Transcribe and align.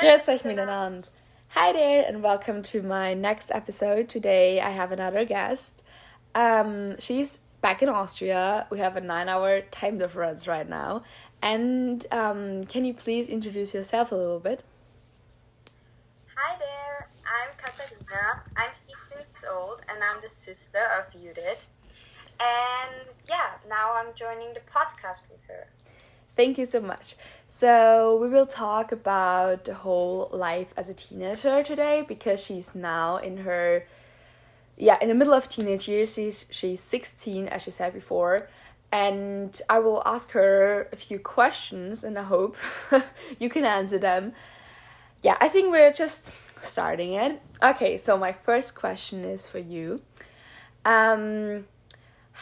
Grüß 0.00 0.28
euch 0.30 0.44
miteinander. 0.44 1.06
Hi 1.50 1.74
there, 1.74 2.06
and 2.08 2.22
welcome 2.22 2.62
to 2.62 2.80
my 2.80 3.12
next 3.12 3.50
episode. 3.50 4.08
Today 4.08 4.58
I 4.58 4.70
have 4.70 4.92
another 4.92 5.26
guest. 5.26 5.82
Um, 6.34 6.98
she's 6.98 7.40
back 7.60 7.82
in 7.82 7.90
Austria. 7.90 8.66
We 8.70 8.78
have 8.78 8.96
a 8.96 9.02
nine 9.02 9.28
hour 9.28 9.60
time 9.70 9.98
difference 9.98 10.48
right 10.48 10.66
now. 10.66 11.02
And 11.42 12.06
um, 12.12 12.64
can 12.64 12.86
you 12.86 12.94
please 12.94 13.28
introduce 13.28 13.74
yourself 13.74 14.10
a 14.10 14.14
little 14.14 14.40
bit? 14.40 14.64
Hi 16.34 16.56
there, 16.58 17.10
I'm 17.26 17.50
Katharina. 17.58 18.42
I'm 18.56 18.72
six 18.72 19.06
years 19.12 19.44
old 19.52 19.82
and 19.86 20.02
I'm 20.02 20.22
the 20.22 20.34
sister 20.34 20.80
of 20.98 21.12
Judith. 21.12 21.62
And 22.40 23.06
yeah, 23.28 23.60
now 23.68 23.92
I'm 23.92 24.14
joining 24.14 24.54
the 24.54 24.60
podcast 24.60 25.20
with 25.30 25.40
her. 25.46 25.66
Thank 26.30 26.58
you 26.58 26.66
so 26.66 26.80
much. 26.80 27.16
So, 27.48 28.18
we 28.20 28.28
will 28.28 28.46
talk 28.46 28.92
about 28.92 29.64
the 29.64 29.74
whole 29.74 30.30
life 30.32 30.72
as 30.76 30.88
a 30.88 30.94
teenager 30.94 31.62
today 31.62 32.04
because 32.06 32.44
she's 32.44 32.74
now 32.74 33.16
in 33.16 33.38
her 33.38 33.84
yeah, 34.80 34.96
in 35.02 35.08
the 35.08 35.14
middle 35.14 35.34
of 35.34 35.48
teenage 35.48 35.86
years. 35.86 36.14
She's 36.14 36.46
she's 36.50 36.80
16 36.80 37.48
as 37.48 37.62
she 37.62 37.70
said 37.70 37.92
before. 37.92 38.48
And 38.92 39.60
I 39.68 39.78
will 39.78 40.02
ask 40.04 40.32
her 40.32 40.88
a 40.90 40.96
few 40.96 41.18
questions 41.20 42.02
and 42.02 42.18
I 42.18 42.24
hope 42.24 42.56
you 43.38 43.48
can 43.48 43.64
answer 43.64 43.98
them. 43.98 44.32
Yeah, 45.22 45.36
I 45.40 45.48
think 45.48 45.70
we're 45.70 45.92
just 45.92 46.32
starting 46.58 47.12
it. 47.12 47.40
Okay, 47.62 47.98
so 47.98 48.16
my 48.16 48.32
first 48.32 48.74
question 48.74 49.22
is 49.24 49.46
for 49.46 49.58
you. 49.58 50.00
Um 50.84 51.66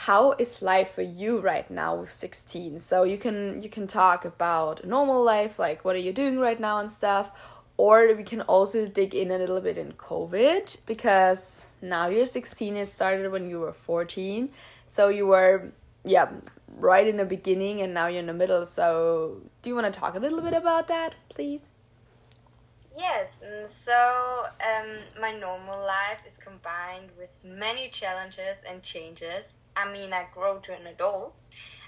how 0.07 0.33
is 0.39 0.63
life 0.63 0.93
for 0.93 1.03
you 1.03 1.41
right 1.41 1.71
now 1.71 1.97
with 1.97 2.11
16 2.11 2.79
so 2.79 3.05
you 3.05 3.19
can 3.19 3.61
you 3.61 3.69
can 3.69 3.87
talk 3.87 4.25
about 4.25 4.85
normal 4.85 5.23
life 5.25 5.59
like 5.59 5.85
what 5.85 5.97
are 5.97 6.05
you 6.09 6.13
doing 6.13 6.39
right 6.39 6.61
now 6.61 6.79
and 6.79 6.91
stuff 6.91 7.33
or 7.77 8.15
we 8.15 8.25
can 8.25 8.41
also 8.43 8.87
dig 8.87 9.15
in 9.15 9.31
a 9.31 9.39
little 9.39 9.61
bit 9.61 9.79
in 9.79 9.93
covid 9.93 10.77
because 10.87 11.69
now 11.83 12.07
you're 12.09 12.25
16 12.25 12.77
it 12.77 12.91
started 12.91 13.31
when 13.33 13.49
you 13.51 13.61
were 13.61 13.73
14 13.73 14.51
so 14.87 15.09
you 15.09 15.27
were 15.27 15.73
yeah 16.05 16.29
right 16.81 17.07
in 17.07 17.17
the 17.17 17.25
beginning 17.25 17.83
and 17.83 17.93
now 17.93 18.07
you're 18.07 18.21
in 18.21 18.27
the 18.27 18.33
middle. 18.33 18.65
So 18.65 19.41
do 19.63 19.71
you 19.71 19.75
want 19.75 19.93
to 19.93 20.01
talk 20.01 20.15
a 20.15 20.19
little 20.19 20.41
bit 20.41 20.55
about 20.55 20.89
that 20.89 21.15
please? 21.29 21.71
Yes, 22.97 23.31
so 23.69 24.45
um, 24.61 24.99
my 25.21 25.33
normal 25.33 25.79
life 25.79 26.19
is 26.27 26.37
combined 26.37 27.11
with 27.17 27.31
many 27.45 27.91
challenges 27.91 28.57
and 28.69 28.83
changes. 28.83 29.55
I 29.79 29.93
mean, 29.93 30.13
I 30.13 30.27
grow 30.35 30.59
to 30.59 30.73
an 30.73 30.87
adult, 30.89 31.35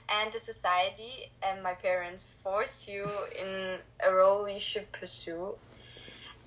and 0.08 0.32
the 0.32 0.38
society 0.38 1.32
and 1.42 1.62
my 1.62 1.74
parents 1.74 2.22
force 2.42 2.86
you 2.86 3.06
in 3.36 3.78
a 4.06 4.14
role 4.14 4.48
you 4.48 4.60
should 4.60 4.90
pursue. 4.92 5.54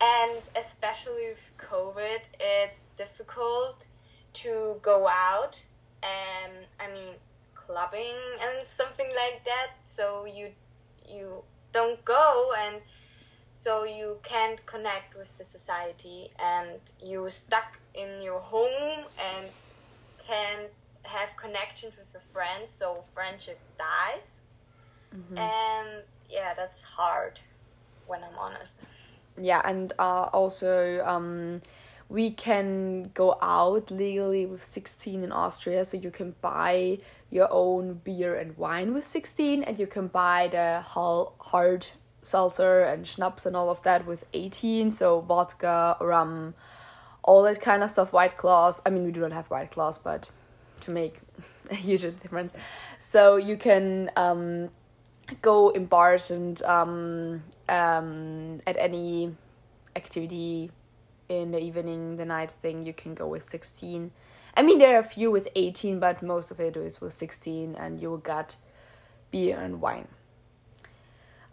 And 0.02 0.42
especially 0.56 1.28
with 1.30 1.46
COVID, 1.70 2.20
it's 2.40 2.80
difficult 2.98 3.86
to 4.34 4.80
go 4.82 5.08
out 5.08 5.62
and 6.02 6.54
I 6.80 6.88
mean 6.94 7.16
clubbing 7.56 8.18
and 8.42 8.68
something 8.68 9.08
like 9.08 9.44
that. 9.46 9.70
So 9.96 10.26
you 10.26 10.50
you 11.08 11.44
don't 11.74 12.04
go 12.06 12.52
and 12.58 12.82
so 13.52 13.84
you 13.84 14.18
can't 14.24 14.66
connect 14.66 15.16
with 15.18 15.30
the 15.38 15.44
society 15.44 16.32
and 16.40 16.80
you're 17.02 17.30
stuck 17.30 17.80
in 17.94 18.22
your 18.22 18.40
home 18.40 19.06
and 19.18 19.48
can't 20.28 20.72
have 21.04 21.36
connections 21.38 21.94
with 21.98 22.08
your 22.14 22.22
friends 22.32 22.74
so 22.78 23.04
friendship 23.14 23.60
dies. 23.78 24.28
Mm-hmm. 25.16 25.38
and 25.38 26.04
yeah 26.28 26.56
that's 26.56 26.82
hard 26.82 27.40
when 28.08 28.24
i'm 28.24 28.38
honest. 28.38 28.76
Yeah 29.40 29.62
and 29.64 29.94
uh, 30.00 30.30
also 30.34 31.02
um, 31.06 31.62
we 32.10 32.32
can 32.32 33.12
go 33.14 33.38
out 33.42 33.92
legally 33.92 34.46
with 34.46 34.64
16 34.64 35.24
in 35.24 35.32
austria 35.32 35.86
so 35.86 35.98
you 35.98 36.12
can 36.12 36.36
buy 36.42 36.98
your 37.30 37.48
own 37.52 37.96
beer 38.04 38.36
and 38.36 38.58
wine 38.58 38.94
with 38.94 39.04
16 39.04 39.64
and 39.64 39.80
you 39.80 39.88
can 39.88 40.08
buy 40.08 40.48
the 40.52 40.82
whole 40.82 41.36
hard 41.40 41.86
seltzer 42.22 42.82
and 42.82 43.06
schnapps 43.06 43.46
and 43.46 43.56
all 43.56 43.70
of 43.70 43.82
that 43.84 44.06
with 44.06 44.26
18 44.34 44.92
so 44.92 45.22
vodka 45.22 45.98
rum 46.00 46.54
all 47.24 47.44
that 47.44 47.62
kind 47.62 47.84
of 47.84 47.90
stuff 47.90 48.12
white 48.14 48.38
claws. 48.38 48.82
I 48.86 48.90
mean 48.90 49.06
we 49.06 49.12
do 49.12 49.22
not 49.22 49.32
have 49.32 49.48
white 49.48 49.72
claws 49.72 49.98
but 49.98 50.30
to 50.84 50.92
make 50.92 51.20
a 51.70 51.76
huge 51.76 52.02
difference 52.02 52.54
so 53.00 53.38
you 53.38 53.58
can 53.58 54.10
um, 54.16 54.70
go 55.42 55.70
in 55.70 55.86
bars 55.86 56.32
and 56.32 56.62
um, 56.64 57.44
um, 57.70 58.60
at 58.68 58.78
any 58.78 59.36
activity 59.96 60.72
in 61.30 61.52
the 61.52 61.60
evening, 61.60 62.18
the 62.18 62.26
night 62.26 62.52
thing, 62.52 62.84
you 62.84 62.94
can 62.94 63.14
go 63.14 63.28
with 63.28 63.44
16. 63.44 64.12
I 64.56 64.62
mean, 64.62 64.78
there 64.78 64.96
are 64.96 65.00
a 65.00 65.04
few 65.04 65.32
with 65.32 65.48
18, 65.56 66.00
but 66.00 66.22
most 66.22 66.52
of 66.52 66.60
it 66.60 66.78
is 66.78 67.02
with 67.02 67.14
16, 67.14 67.76
and 67.76 68.00
you 68.00 68.10
will 68.10 68.18
get 68.18 68.56
beer 69.32 69.60
and 69.60 69.82
wine. 69.82 70.08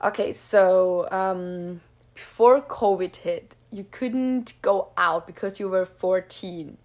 Okay, 0.04 0.32
so 0.32 1.08
um, 1.10 1.80
before 2.14 2.60
COVID 2.62 3.16
hit, 3.16 3.56
you 3.70 3.86
couldn't 3.90 4.54
go 4.62 4.88
out 4.96 5.26
because 5.26 5.60
you 5.60 5.68
were 5.68 5.84
14. 5.84 6.76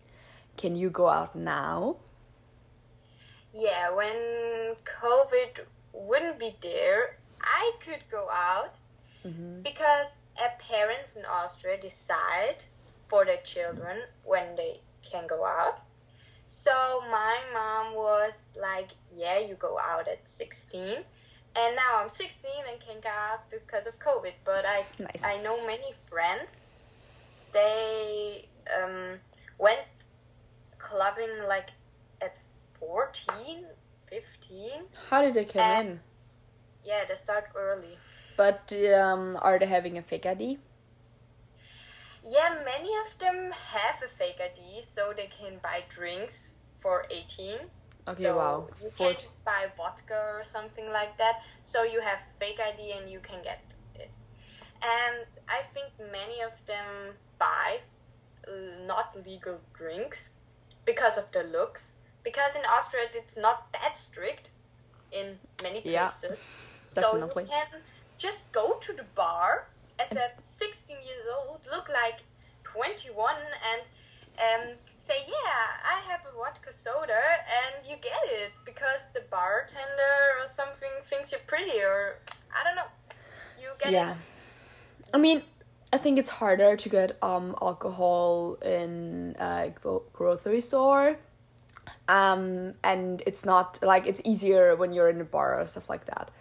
Can 0.57 0.75
you 0.75 0.89
go 0.89 1.07
out 1.07 1.35
now? 1.35 1.97
Yeah 3.57 3.89
when 3.91 4.75
covid 5.01 5.65
wouldn't 5.93 6.39
be 6.39 6.55
there 6.61 7.17
i 7.41 7.71
could 7.85 8.03
go 8.11 8.27
out 8.31 8.73
Mm-hmm. 9.25 9.61
because 9.63 10.05
parents 10.59 11.13
in 11.15 11.25
austria 11.25 11.77
decide 11.81 12.57
for 13.09 13.25
their 13.25 13.41
children 13.43 13.97
when 14.23 14.55
they 14.55 14.79
can 15.09 15.25
go 15.27 15.43
out 15.45 15.79
so 16.45 17.01
my 17.09 17.39
mom 17.53 17.95
was 17.95 18.33
like 18.59 18.89
yeah 19.15 19.39
you 19.39 19.55
go 19.55 19.79
out 19.79 20.07
at 20.07 20.19
16 20.27 20.79
and 21.55 21.75
now 21.75 22.01
i'm 22.03 22.09
16 22.09 22.29
and 22.71 22.79
can 22.81 23.01
go 23.01 23.09
out 23.09 23.49
because 23.49 23.87
of 23.87 23.97
covid 23.99 24.33
but 24.45 24.63
i 24.67 24.83
Nice. 24.99 25.23
i 25.23 25.41
know 25.41 25.65
many 25.65 25.93
friends 26.09 26.51
they 27.53 28.47
um, 28.83 29.19
went 29.57 29.79
clubbing 30.77 31.47
like 31.47 31.69
14 32.85 33.65
15 34.09 34.85
How 35.09 35.21
did 35.23 35.33
they 35.33 35.45
come 35.45 35.69
Uh, 35.71 35.81
in? 35.81 35.99
yeah 36.83 37.03
they 37.07 37.15
start 37.15 37.45
early 37.55 37.97
But 38.37 38.71
um, 38.93 39.37
are 39.41 39.57
they 39.57 39.65
having 39.65 39.97
a 39.97 40.01
fake 40.03 40.25
ID? 40.25 40.59
yeah 42.23 42.49
many 42.65 42.91
of 43.05 43.17
them 43.19 43.51
have 43.73 43.97
a 44.03 44.09
fake 44.17 44.39
id 44.39 44.83
so 44.95 45.13
they 45.15 45.27
can 45.27 45.59
buy 45.63 45.81
drinks 45.89 46.51
for 46.81 47.05
18 47.09 47.59
Okay, 48.07 48.23
so 48.23 48.35
wow. 48.35 48.67
you 48.81 48.89
Fort- 48.91 49.17
can 49.17 49.29
buy 49.45 49.65
vodka 49.77 50.13
or 50.37 50.43
something 50.51 50.89
like 50.91 51.17
that 51.17 51.35
so 51.63 51.83
you 51.83 52.01
have 52.01 52.19
fake 52.39 52.59
id 52.59 52.91
and 52.91 53.09
you 53.09 53.19
can 53.19 53.41
get 53.43 53.61
it 53.95 54.11
and 54.81 55.25
i 55.49 55.61
think 55.73 55.89
many 56.11 56.41
of 56.41 56.53
them 56.67 57.15
buy 57.39 57.79
uh, 58.47 58.85
not 58.85 59.15
legal 59.25 59.57
drinks 59.77 60.29
because 60.85 61.17
of 61.17 61.25
the 61.31 61.43
looks 61.43 61.91
because 62.25 62.55
in 62.55 62.63
austria 62.65 63.05
it's 63.15 63.37
not 63.37 63.71
that 63.73 63.97
strict 63.97 64.51
in 65.13 65.39
many 65.63 65.81
Yeah, 65.85 66.11
places 66.21 66.39
definitely. 66.93 67.45
so 67.45 67.49
you 67.49 67.49
can 67.51 67.81
just 68.17 68.39
go 68.53 68.73
to 68.81 68.93
the 68.93 69.05
bar 69.15 69.67
as 69.99 70.11
a 70.17 70.31
16 70.59 70.97
years 71.05 71.27
old 71.37 71.61
look 71.71 71.89
like 71.89 72.21
21 72.65 73.35
and 73.71 73.81
um, 74.39 74.77
say 75.07 75.19
yeah 75.27 75.63
i 75.85 76.01
have 76.11 76.21
a 76.31 76.35
vodka 76.37 76.73
soda 76.73 77.23
and 77.59 77.85
you 77.89 77.95
get 78.01 78.23
it 78.41 78.51
because 78.65 79.01
the 79.13 79.21
bartender 79.31 80.17
or 80.41 80.47
something 80.55 80.91
thinks 81.09 81.31
you're 81.31 81.47
pretty 81.47 81.79
or 81.81 82.17
i 82.53 82.63
don't 82.63 82.75
know 82.75 82.89
you 83.59 83.69
get 83.79 83.93
yeah. 83.93 84.11
it 84.11 84.17
I 85.13 85.17
mean, 85.17 85.43
I 85.93 85.97
think 85.97 86.19
it's 86.19 86.29
harder 86.29 86.75
to 86.75 86.89
get 86.89 87.17
um 87.23 87.55
alcohol 87.61 88.55
in 88.61 89.35
a 89.39 89.71
grocery 90.13 90.61
store. 90.61 91.17
Um, 92.07 92.75
and 92.83 93.23
it's 93.25 93.45
not 93.45 93.79
like 93.81 94.05
it's 94.07 94.21
easier 94.23 94.75
when 94.75 94.93
you're 94.93 95.09
in 95.09 95.21
a 95.21 95.25
bar 95.25 95.59
or 95.59 95.65
stuff 95.65 95.89
like 95.89 96.05
that. 96.05 96.31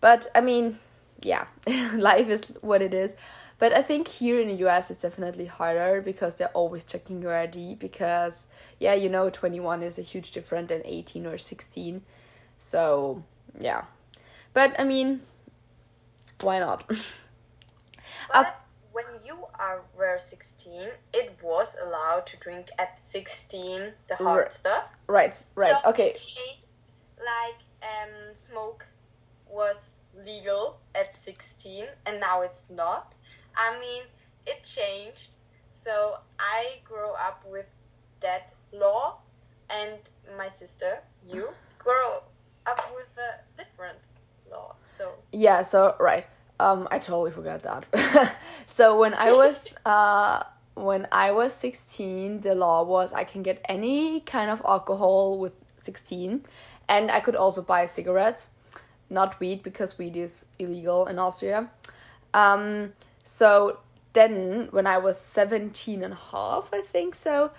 But 0.00 0.26
I 0.34 0.40
mean, 0.40 0.78
yeah, 1.22 1.46
life 1.94 2.28
is 2.28 2.42
what 2.60 2.82
it 2.82 2.92
is. 2.92 3.16
But 3.58 3.72
I 3.72 3.82
think 3.82 4.08
here 4.08 4.40
in 4.40 4.48
the 4.48 4.66
US 4.66 4.90
it's 4.90 5.02
definitely 5.02 5.46
harder 5.46 6.02
because 6.02 6.34
they're 6.34 6.48
always 6.48 6.84
checking 6.84 7.22
your 7.22 7.34
ID 7.34 7.76
because 7.76 8.48
yeah, 8.78 8.94
you 8.94 9.08
know 9.08 9.30
21 9.30 9.82
is 9.82 9.98
a 9.98 10.02
huge 10.02 10.32
difference 10.32 10.68
than 10.68 10.82
18 10.84 11.26
or 11.26 11.38
16. 11.38 12.02
So, 12.58 13.22
yeah. 13.60 13.84
But 14.52 14.78
I 14.78 14.84
mean, 14.84 15.20
why 16.40 16.58
not? 16.58 16.84
you 18.34 18.63
are 19.64 19.82
were 19.98 20.18
16 20.18 20.88
it 21.12 21.38
was 21.42 21.68
allowed 21.84 22.26
to 22.26 22.36
drink 22.38 22.68
at 22.78 22.98
16 23.10 23.92
the 24.08 24.16
hard 24.16 24.46
Right. 24.46 24.52
stuff 24.52 24.86
right, 25.08 25.44
right. 25.56 25.76
So 25.84 25.90
Okay. 25.90 26.12
changed, 26.12 26.66
like 27.18 27.60
um, 27.82 28.34
smoke 28.34 28.84
was 29.46 29.76
legal 30.14 30.78
at 30.94 31.14
16 31.14 31.86
and 32.06 32.20
now 32.20 32.42
it's 32.42 32.70
not. 32.70 33.14
I 33.56 33.78
mean, 33.80 34.02
it 34.46 34.64
changed. 34.64 35.30
So 35.84 36.14
I 36.38 36.80
grew 36.84 37.12
up 37.14 37.42
with 37.46 37.66
that 38.22 38.54
law, 38.72 39.18
and 39.70 39.98
my 40.38 40.50
sister, 40.50 40.98
you, 41.26 41.48
grow 41.78 42.20
up 42.66 42.80
with 42.94 43.08
a 43.18 43.62
different 43.62 43.98
law. 44.50 44.76
So 44.96 45.12
Yeah, 45.32 45.62
so 45.62 45.96
right. 46.00 46.26
Um 46.64 46.88
I 46.90 46.98
totally 46.98 47.30
forgot 47.30 47.62
that. 47.62 47.82
so 48.66 48.98
when 48.98 49.14
I 49.14 49.32
was 49.32 49.74
uh 49.84 50.42
when 50.74 51.06
I 51.12 51.30
was 51.30 51.52
16, 51.52 52.40
the 52.40 52.54
law 52.54 52.82
was 52.82 53.12
I 53.12 53.24
can 53.24 53.42
get 53.42 53.64
any 53.68 54.20
kind 54.20 54.50
of 54.50 54.60
alcohol 54.64 55.38
with 55.38 55.52
16 55.82 56.42
and 56.88 57.10
I 57.10 57.20
could 57.20 57.36
also 57.36 57.62
buy 57.62 57.86
cigarettes, 57.86 58.48
not 59.08 59.38
weed 59.40 59.62
because 59.62 59.98
weed 59.98 60.16
is 60.16 60.46
illegal 60.58 61.06
in 61.06 61.18
Austria. 61.18 61.70
Um 62.32 62.94
so 63.24 63.78
then 64.14 64.68
when 64.70 64.86
I 64.86 64.98
was 64.98 65.20
17 65.20 66.02
and 66.02 66.12
a 66.14 66.16
half, 66.16 66.70
I 66.72 66.80
think 66.80 67.14
so, 67.14 67.50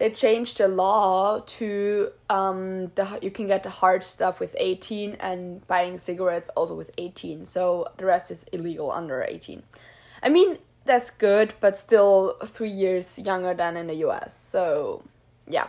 they 0.00 0.10
changed 0.10 0.56
the 0.58 0.66
law 0.66 1.40
to 1.40 2.10
um 2.30 2.90
the 2.94 3.18
you 3.22 3.30
can 3.30 3.46
get 3.46 3.62
the 3.62 3.70
hard 3.70 4.02
stuff 4.02 4.40
with 4.40 4.56
18 4.58 5.12
and 5.20 5.64
buying 5.68 5.98
cigarettes 5.98 6.48
also 6.56 6.74
with 6.74 6.90
18 6.98 7.44
so 7.46 7.86
the 7.98 8.06
rest 8.06 8.30
is 8.30 8.44
illegal 8.52 8.90
under 8.90 9.22
18 9.22 9.62
i 10.22 10.28
mean 10.28 10.56
that's 10.86 11.10
good 11.10 11.52
but 11.60 11.76
still 11.76 12.36
three 12.46 12.70
years 12.70 13.18
younger 13.18 13.52
than 13.52 13.76
in 13.76 13.86
the 13.86 13.94
us 13.94 14.34
so 14.34 15.02
yeah. 15.50 15.68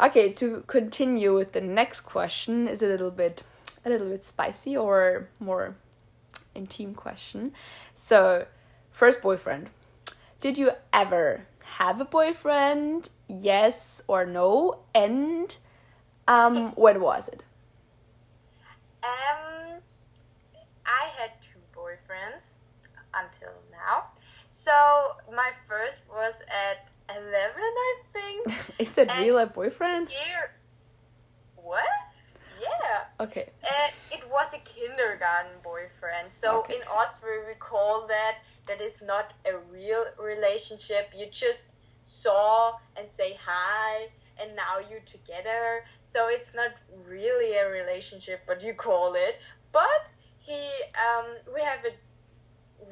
Okay 0.00 0.32
to 0.32 0.64
continue 0.66 1.34
with 1.34 1.52
the 1.52 1.60
next 1.60 2.00
question 2.00 2.66
is 2.66 2.82
a 2.82 2.86
little 2.86 3.10
bit 3.10 3.42
a 3.84 3.90
little 3.90 4.08
bit 4.08 4.24
spicy 4.24 4.76
or 4.76 5.28
more 5.38 5.76
intimate 6.54 6.96
question. 6.96 7.52
So 7.94 8.46
first 8.90 9.22
boyfriend 9.22 9.70
did 10.40 10.58
you 10.58 10.70
ever 10.92 11.46
have 11.78 12.00
a 12.00 12.04
boyfriend 12.04 13.08
yes 13.28 14.02
or 14.08 14.24
no 14.26 14.78
and 14.94 15.56
um 16.28 16.72
when 16.72 17.00
was 17.00 17.28
it 17.28 17.44
Um, 19.02 19.80
I 20.84 21.04
had 21.18 21.30
two 21.40 21.60
boyfriends 21.74 22.44
until 23.14 23.54
now. 23.72 24.04
So 24.50 24.72
my 25.34 25.50
first 25.68 26.00
was 26.10 26.34
at 26.66 26.88
eleven, 27.08 27.72
I 27.88 27.94
think. 28.12 28.40
is 28.78 28.98
it 28.98 29.08
And- 29.08 29.20
real 29.20 29.38
a 29.38 29.46
boyfriend 29.46 30.08
Here, 30.10 30.52
what? 31.56 31.84
Yeah, 32.60 33.24
okay 33.24 33.48
uh, 33.64 33.88
it 34.16 34.22
was 34.30 34.52
a 34.52 34.58
kindergarten 34.68 35.56
boyfriend. 35.64 36.28
So 36.42 36.60
Okay. 36.60 36.76
in 36.76 36.82
Austria, 36.82 37.40
we 37.48 37.54
call 37.58 38.06
that 38.08 38.34
that 38.70 38.80
is 38.80 39.02
not 39.02 39.34
a 39.44 39.58
real 39.72 40.04
relationship. 40.18 41.10
You 41.16 41.26
just 41.30 41.66
saw 42.04 42.74
and 42.96 43.10
say 43.10 43.36
hi, 43.44 44.08
and 44.40 44.54
now 44.54 44.78
you're 44.88 45.00
together. 45.06 45.82
So 46.06 46.28
it's 46.28 46.54
not 46.54 46.70
really 47.06 47.56
a 47.56 47.68
relationship, 47.68 48.42
but 48.46 48.62
you 48.62 48.74
call 48.74 49.14
it. 49.14 49.38
But 49.72 50.02
he, 50.38 50.68
um, 50.94 51.26
we 51.54 51.60
have 51.62 51.80
a, 51.84 51.92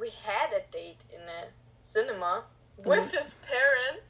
we 0.00 0.10
had 0.10 0.52
a 0.52 0.62
date 0.72 1.04
in 1.14 1.20
a 1.20 1.46
cinema 1.84 2.44
with 2.84 3.04
Mhm. 3.04 3.12
his 3.12 3.34
parents 3.34 4.06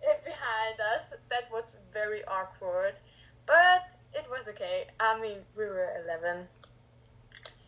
behind 0.24 0.80
us. 0.94 1.04
That 1.30 1.50
was 1.52 1.74
very 1.92 2.24
awkward, 2.26 2.94
but 3.46 3.82
it 4.14 4.26
was 4.30 4.48
okay. 4.48 4.86
I 5.00 5.18
mean, 5.20 5.38
we 5.56 5.64
were 5.64 5.90
11. 6.04 6.48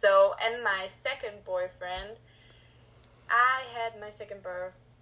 So, 0.01 0.35
and 0.45 0.63
my 0.63 0.89
second 1.03 1.45
boyfriend, 1.45 2.19
I 3.31 3.63
had 3.75 4.01
my 4.01 4.11
second 4.11 4.41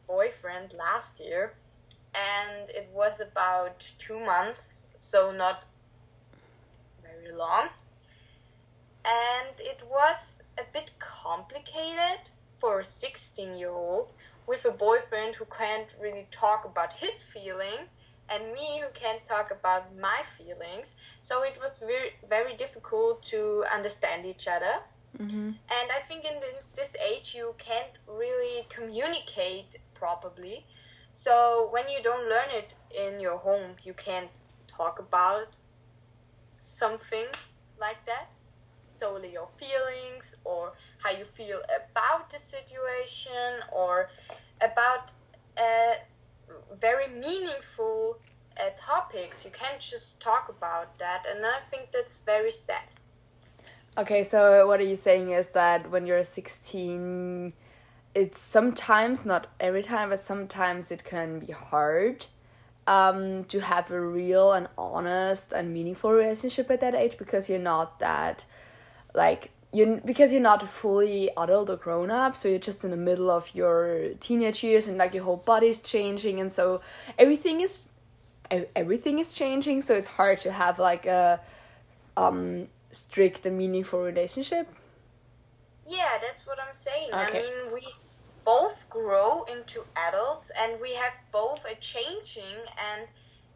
boyfriend 0.06 0.72
last 0.72 1.20
year, 1.20 1.54
and 2.14 2.70
it 2.70 2.88
was 2.92 3.20
about 3.20 3.84
two 3.98 4.18
months, 4.18 4.86
so 5.00 5.30
not 5.30 5.64
very 7.02 7.34
long. 7.36 7.68
And 9.04 9.54
it 9.58 9.80
was 9.88 10.16
a 10.58 10.64
bit 10.72 10.90
complicated 10.98 12.30
for 12.60 12.80
a 12.80 12.84
16 12.84 13.54
year 13.56 13.70
old 13.70 14.12
with 14.46 14.64
a 14.64 14.70
boyfriend 14.70 15.34
who 15.36 15.44
can't 15.44 15.88
really 16.00 16.26
talk 16.30 16.64
about 16.64 16.92
his 16.94 17.22
feeling 17.32 17.88
and 18.28 18.52
me 18.52 18.80
who 18.80 18.88
can't 18.94 19.26
talk 19.28 19.50
about 19.50 19.96
my 19.96 20.22
feelings. 20.36 20.88
So 21.22 21.42
it 21.42 21.58
was 21.60 21.78
very, 21.78 22.12
very 22.28 22.56
difficult 22.56 23.24
to 23.26 23.64
understand 23.72 24.26
each 24.26 24.48
other. 24.48 24.80
Mm-hmm. 25.18 25.48
And 25.48 25.86
I 25.90 26.00
think 26.08 26.24
in 26.24 26.40
this, 26.40 26.64
this 26.74 26.96
age 27.00 27.34
you 27.34 27.54
can't 27.58 27.92
really 28.06 28.66
communicate 28.68 29.76
properly. 29.94 30.64
So 31.12 31.68
when 31.70 31.88
you 31.88 32.02
don't 32.02 32.28
learn 32.28 32.50
it 32.52 32.74
in 32.94 33.20
your 33.20 33.38
home, 33.38 33.72
you 33.84 33.94
can't 33.94 34.30
talk 34.68 34.98
about 34.98 35.48
something 36.58 37.26
like 37.80 38.04
that. 38.06 38.28
Solely 38.90 39.32
your 39.32 39.48
feelings 39.58 40.34
or 40.44 40.72
how 41.02 41.10
you 41.10 41.24
feel 41.36 41.60
about 41.68 42.30
the 42.30 42.38
situation 42.38 43.60
or 43.72 44.08
about 44.60 45.10
very 46.80 47.08
meaningful 47.08 48.18
uh, 48.58 48.70
topics. 48.78 49.44
You 49.44 49.50
can't 49.50 49.80
just 49.80 50.18
talk 50.20 50.48
about 50.48 50.98
that. 50.98 51.26
And 51.28 51.44
I 51.44 51.60
think 51.70 51.90
that's 51.92 52.20
very 52.20 52.50
sad. 52.50 52.88
Okay, 53.98 54.24
so 54.24 54.66
what 54.66 54.78
are 54.78 54.84
you 54.84 54.96
saying 54.96 55.30
is 55.30 55.48
that 55.48 55.90
when 55.90 56.06
you're 56.06 56.22
16, 56.22 57.52
it's 58.14 58.38
sometimes, 58.38 59.24
not 59.24 59.46
every 59.58 59.82
time, 59.82 60.10
but 60.10 60.20
sometimes 60.20 60.90
it 60.90 61.02
can 61.02 61.38
be 61.38 61.50
hard 61.52 62.26
um, 62.86 63.44
to 63.44 63.58
have 63.58 63.90
a 63.90 63.98
real 63.98 64.52
and 64.52 64.68
honest 64.76 65.52
and 65.52 65.72
meaningful 65.72 66.12
relationship 66.12 66.70
at 66.70 66.80
that 66.80 66.94
age 66.94 67.16
because 67.16 67.48
you're 67.48 67.58
not 67.58 67.98
that, 68.00 68.44
like, 69.14 69.50
you 69.72 70.00
because 70.04 70.32
you're 70.32 70.42
not 70.42 70.66
fully 70.68 71.30
adult 71.36 71.70
or 71.70 71.76
grown 71.76 72.10
up, 72.10 72.36
so 72.36 72.48
you're 72.48 72.58
just 72.58 72.84
in 72.84 72.90
the 72.90 72.96
middle 72.96 73.30
of 73.30 73.50
your 73.54 74.10
teenage 74.20 74.62
years 74.62 74.88
and 74.88 74.96
like 74.96 75.12
your 75.14 75.24
whole 75.24 75.38
body's 75.38 75.80
changing, 75.80 76.40
and 76.40 76.52
so 76.52 76.80
everything 77.18 77.60
is 77.62 77.88
everything 78.76 79.18
is 79.18 79.34
changing, 79.34 79.82
so 79.82 79.94
it's 79.94 80.06
hard 80.06 80.38
to 80.38 80.52
have 80.52 80.78
like 80.78 81.04
a 81.06 81.40
um 82.16 82.68
strict 82.92 83.46
and 83.46 83.56
meaningful 83.58 84.02
relationship. 84.02 84.68
Yeah, 85.88 86.18
that's 86.20 86.46
what 86.46 86.58
I'm 86.58 86.74
saying. 86.74 87.10
Okay. 87.12 87.38
I 87.38 87.42
mean, 87.42 87.72
we 87.72 87.86
both 88.44 88.76
grow 88.90 89.44
into 89.44 89.84
adults 89.96 90.50
and 90.60 90.80
we 90.80 90.94
have 90.94 91.12
both 91.32 91.64
a 91.64 91.74
changing 91.76 92.58
and 92.90 93.08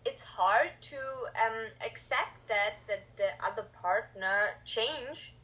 it's 0.04 0.22
hard 0.22 0.70
to 0.80 0.96
um, 1.44 1.58
accept 1.84 2.34
that 2.49 2.75
that 2.88 3.02
the 3.16 3.28
other 3.44 3.64
partner 3.82 4.50
change 4.64 5.34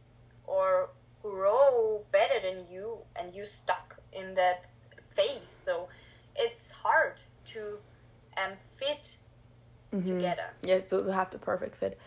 or 0.46 0.88
grow 1.22 2.00
better 2.12 2.40
than 2.40 2.64
you 2.70 2.98
and 3.16 3.34
you 3.34 3.44
stuck 3.44 3.96
in 4.12 4.34
that 4.34 4.64
phase. 5.14 5.48
So 5.64 5.88
it's 6.36 6.70
hard 6.70 7.14
to 7.52 7.78
um, 8.36 8.52
fit 8.76 9.16
Mhm. 9.92 10.04
together. 10.04 10.48
Yeah, 10.62 10.80
to, 10.80 11.04
to 11.04 11.12
have 11.12 11.30
the 11.30 11.38
perfect 11.38 11.76
fit, 11.76 11.98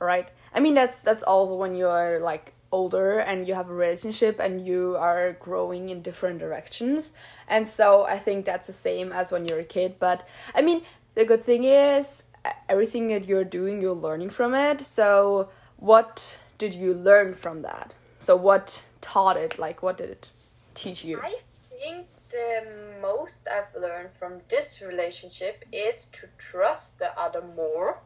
right? 0.00 0.30
I 0.54 0.60
mean, 0.60 0.74
that's 0.74 1.02
that's 1.02 1.22
also 1.22 1.56
when 1.56 1.74
you 1.74 1.86
are 1.86 2.18
like 2.18 2.54
older 2.70 3.18
and 3.20 3.48
you 3.48 3.54
have 3.54 3.70
a 3.70 3.74
relationship 3.74 4.38
and 4.38 4.66
you 4.66 4.96
are 4.98 5.32
growing 5.40 5.88
in 5.88 6.02
different 6.02 6.38
directions, 6.38 7.12
and 7.48 7.66
so 7.66 8.04
I 8.04 8.18
think 8.18 8.44
that's 8.44 8.66
the 8.66 8.72
same 8.72 9.12
as 9.12 9.32
when 9.32 9.46
you're 9.46 9.60
a 9.60 9.64
kid. 9.64 9.96
But 9.98 10.26
I 10.54 10.62
mean, 10.62 10.82
the 11.14 11.24
good 11.24 11.40
thing 11.40 11.64
is 11.64 12.24
everything 12.68 13.08
that 13.08 13.26
you're 13.26 13.44
doing, 13.44 13.80
you're 13.80 13.92
learning 13.92 14.30
from 14.30 14.54
it. 14.54 14.80
So 14.80 15.50
what 15.76 16.38
did 16.58 16.74
you 16.74 16.94
learn 16.94 17.34
from 17.34 17.62
that? 17.62 17.94
So 18.18 18.36
what 18.36 18.84
taught 19.00 19.36
it? 19.36 19.58
Like, 19.58 19.82
what 19.82 19.98
did 19.98 20.10
it 20.10 20.30
teach 20.74 21.04
you? 21.04 21.20
I 21.20 21.36
think 21.70 22.06
the 22.30 22.66
most 23.00 23.48
I've 23.48 23.80
learned 23.80 24.10
from 24.18 24.40
this 24.48 24.80
relationship 24.82 25.64
is 25.72 26.08
to 26.20 26.28
trust 26.36 26.98
the 26.98 27.18
other 27.18 27.42
more 27.56 27.98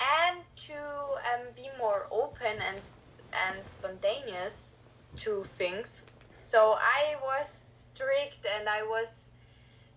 and 0.00 0.42
to 0.66 0.74
um, 0.74 1.52
be 1.54 1.68
more 1.78 2.06
open 2.10 2.56
and 2.60 2.82
and 3.32 3.66
spontaneous 3.66 4.72
to 5.16 5.44
things. 5.58 6.02
So 6.40 6.76
I 6.78 7.16
was 7.22 7.46
strict 7.74 8.46
and 8.58 8.68
I 8.68 8.82
was 8.82 9.30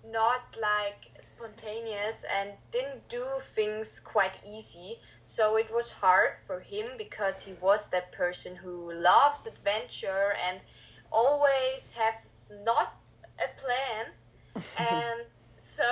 not 0.04 0.42
like 0.62 1.12
spontaneous 1.22 2.16
and 2.34 2.52
didn't 2.72 3.08
do 3.10 3.26
things 3.56 4.00
quite 4.04 4.38
easy. 4.46 4.98
So 5.24 5.58
it 5.58 5.70
was 5.72 5.90
hard 5.90 6.32
for 6.48 6.60
him 6.60 6.86
because 6.98 7.42
he 7.42 7.54
was 7.54 7.88
that 7.92 8.12
person 8.12 8.56
who 8.56 8.92
loves 8.94 9.46
adventure 9.46 10.34
and 10.48 10.60
always 11.12 11.90
have 11.96 12.16
not 12.66 12.94
a 13.40 13.50
plan 13.60 14.06
and 14.78 15.20
so 15.76 15.84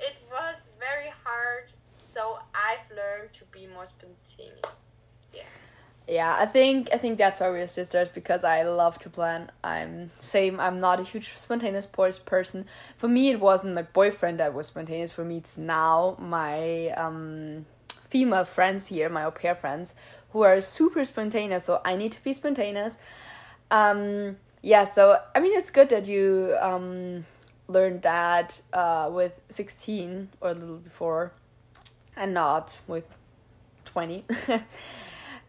it 0.00 0.16
was 0.30 0.54
very 0.78 1.10
hard 1.24 1.64
so 2.12 2.36
i've 2.54 2.86
learned 2.90 3.28
to 3.32 3.42
be 3.54 3.68
more 3.72 3.86
spontaneous. 3.86 4.60
Yeah. 6.06 6.36
I 6.38 6.44
think 6.44 6.90
i 6.92 6.98
think 6.98 7.16
that's 7.16 7.40
why 7.40 7.48
we're 7.48 7.66
sisters 7.66 8.10
because 8.10 8.44
i 8.44 8.62
love 8.64 8.98
to 9.00 9.10
plan. 9.10 9.50
I'm 9.62 10.10
same 10.18 10.60
i'm 10.60 10.80
not 10.80 11.00
a 11.00 11.02
huge 11.02 11.34
spontaneous 11.36 11.86
person. 11.86 12.66
For 12.96 13.08
me 13.08 13.30
it 13.30 13.40
wasn't 13.40 13.74
my 13.74 13.82
boyfriend 13.82 14.40
that 14.40 14.52
was 14.52 14.66
spontaneous. 14.66 15.12
For 15.12 15.24
me 15.24 15.38
it's 15.38 15.56
now 15.56 16.16
my 16.18 16.88
um 16.90 17.64
female 18.10 18.44
friends 18.44 18.86
here 18.86 19.08
my 19.08 19.24
au 19.24 19.30
pair 19.30 19.54
friends 19.54 19.94
who 20.30 20.42
are 20.42 20.60
super 20.60 21.04
spontaneous 21.04 21.64
so 21.64 21.80
i 21.84 21.96
need 21.96 22.12
to 22.12 22.22
be 22.22 22.32
spontaneous. 22.32 22.98
Um 23.70 24.36
yeah 24.62 24.84
so 24.84 25.16
i 25.34 25.40
mean 25.40 25.56
it's 25.56 25.70
good 25.70 25.88
that 25.88 26.06
you 26.06 26.56
um 26.60 27.24
learned 27.68 28.02
that 28.02 28.60
uh 28.74 29.08
with 29.10 29.32
16 29.48 30.28
or 30.42 30.50
a 30.50 30.54
little 30.54 30.76
before 30.76 31.32
and 32.16 32.34
not 32.34 32.78
with 32.86 33.16
20 33.94 34.24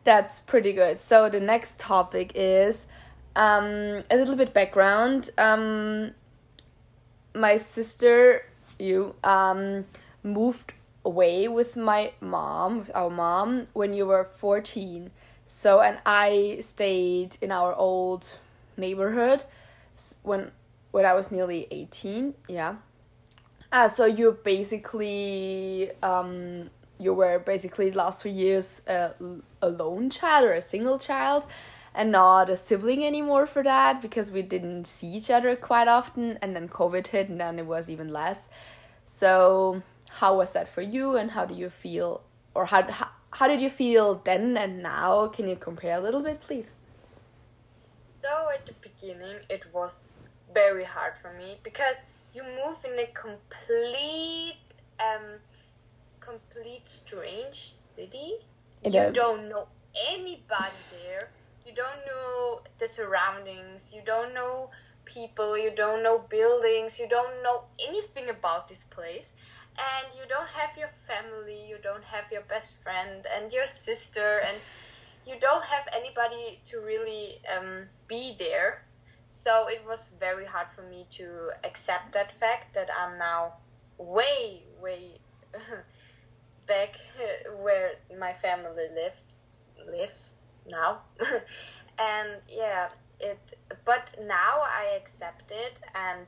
that's 0.06 0.40
pretty 0.40 0.72
good. 0.72 1.00
So 1.00 1.30
the 1.30 1.40
next 1.42 1.80
topic 1.80 2.32
is 2.36 2.86
um, 3.36 4.04
a 4.10 4.16
little 4.16 4.36
bit 4.36 4.54
background. 4.54 5.32
Um, 5.38 6.12
my 7.34 7.58
sister, 7.58 8.46
you, 8.80 9.16
um, 9.24 9.86
moved 10.24 10.74
away 11.04 11.48
with 11.48 11.76
my 11.76 12.12
mom, 12.22 12.80
with 12.80 12.92
our 12.96 13.10
mom, 13.10 13.66
when 13.74 13.94
you 13.94 14.06
were 14.06 14.30
14. 14.38 15.12
So, 15.48 15.82
and 15.82 15.98
I 16.06 16.58
stayed 16.62 17.38
in 17.42 17.52
our 17.52 17.74
old 17.76 18.40
neighborhood 18.78 19.44
when 20.24 20.52
when 20.92 21.06
I 21.06 21.14
was 21.14 21.32
nearly 21.32 21.68
18. 21.72 22.34
Yeah. 22.48 22.76
Uh, 23.72 23.90
so 23.90 24.06
you 24.06 24.38
basically 24.44 25.92
um, 26.02 26.70
you 27.00 27.14
were 27.14 27.40
basically 27.40 27.92
last 27.92 28.22
three 28.22 28.32
years 28.32 28.82
a, 28.88 29.12
a 29.62 29.70
lone 29.70 30.10
child 30.10 30.46
or 30.46 30.54
a 30.54 30.62
single 30.62 30.98
child 30.98 31.46
and 31.94 32.12
not 32.12 32.50
a 32.50 32.56
sibling 32.56 33.06
anymore 33.06 33.46
for 33.46 33.64
that 33.64 34.02
because 34.02 34.32
we 34.32 34.42
didn't 34.42 34.86
see 34.86 35.08
each 35.08 35.30
other 35.30 35.56
quite 35.56 35.88
often 35.88 36.38
and 36.42 36.56
then 36.56 36.68
covid 36.68 37.08
hit 37.08 37.30
and 37.30 37.40
then 37.40 37.58
it 37.58 37.66
was 37.66 37.90
even 37.90 38.10
less. 38.10 38.50
So 39.06 39.82
how 40.10 40.38
was 40.38 40.52
that 40.52 40.68
for 40.68 40.82
you 40.82 41.16
and 41.16 41.32
how 41.32 41.46
do 41.46 41.54
you 41.54 41.70
feel 41.70 42.22
or 42.54 42.66
how, 42.66 42.84
how, 42.92 43.10
how 43.32 43.48
did 43.48 43.62
you 43.62 43.70
feel 43.70 44.22
then 44.24 44.58
and 44.58 44.82
now? 44.84 45.28
Can 45.28 45.48
you 45.48 45.56
compare 45.56 45.98
a 45.98 46.02
little 46.02 46.22
bit 46.22 46.42
please? 46.42 46.74
So 48.22 48.48
at 48.54 48.66
the 48.66 48.74
beginning 48.82 49.38
it 49.50 49.64
was 49.74 50.02
very 50.54 50.84
hard 50.84 51.14
for 51.22 51.34
me 51.34 51.58
because 51.64 51.96
you 52.34 52.44
move 52.44 52.78
in 52.84 53.00
a 53.00 53.08
complete 53.14 54.58
um 55.00 55.40
complete 56.26 56.88
strange 56.88 57.74
city. 57.96 58.34
In 58.84 58.94
you 58.94 59.02
a... 59.02 59.12
don't 59.12 59.50
know 59.50 59.68
anybody 60.10 60.82
there. 60.92 61.30
You 61.66 61.74
don't 61.74 62.06
know 62.06 62.62
the 62.80 62.88
surroundings. 62.88 63.92
You 63.94 64.02
don't 64.06 64.34
know 64.34 64.70
people. 65.06 65.58
You 65.58 65.72
don't 65.76 66.04
know 66.04 66.20
buildings. 66.30 67.00
You 67.00 67.08
don't 67.08 67.44
know 67.44 67.64
anything 67.80 68.30
about 68.30 68.68
this 68.68 68.84
place. 68.90 69.26
And 69.78 70.08
you 70.18 70.28
don't 70.28 70.48
have 70.48 70.78
your 70.78 70.92
family. 71.08 71.68
You 71.68 71.78
don't 71.84 72.04
have 72.04 72.26
your 72.32 72.44
best 72.44 72.76
friend 72.84 73.26
and 73.36 73.52
your 73.52 73.66
sister. 73.84 74.42
And 74.48 74.58
you 75.26 75.36
don't 75.40 75.64
have 75.64 75.86
anybody 75.94 76.60
to 76.66 76.80
really 76.80 77.40
um, 77.56 77.86
be 78.08 78.36
there. 78.38 78.84
So 79.28 79.68
it 79.68 79.82
was 79.86 80.00
very 80.20 80.46
hard 80.46 80.68
for 80.76 80.84
me 80.84 81.06
to 81.18 81.52
accept 81.64 82.14
that 82.14 82.40
fact 82.40 82.74
that 82.76 82.90
I'm 82.98 83.18
now 83.18 83.54
way, 83.98 84.64
way 84.82 85.20
back 86.68 86.96
where 87.64 87.92
my 88.20 88.34
family 88.34 88.88
lives 88.94 89.22
lives 89.92 90.36
now. 90.68 91.00
And 91.98 92.42
yeah 92.50 92.90
it 93.22 93.40
but 93.86 94.10
now 94.28 94.60
i 94.68 95.00
accept 95.00 95.50
it 95.52 95.80
and 95.96 96.28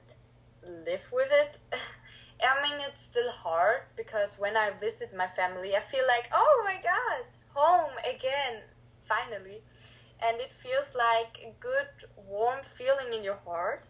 live 0.86 1.03
with 1.12 1.27
it. 1.32 1.58
I 2.41 2.62
mean 2.63 2.79
it's 2.88 3.01
still 3.01 3.32
hard 3.32 3.82
because 3.98 4.36
when 4.38 4.56
i 4.56 4.72
visit 4.79 5.13
my 5.15 5.27
family 5.36 5.75
i 5.75 5.82
feel 5.82 6.06
like 6.08 6.27
oh 6.34 6.62
my 6.63 6.75
god 6.75 7.25
home 7.53 7.91
again 8.15 8.62
finally. 9.08 9.62
And 10.22 10.39
it 10.41 10.51
feels 10.53 10.88
like 10.96 11.34
a 11.46 11.53
good 11.60 11.89
warm 12.15 12.62
feeling 12.77 13.13
in 13.13 13.24
your 13.24 13.39
heart. 13.46 13.86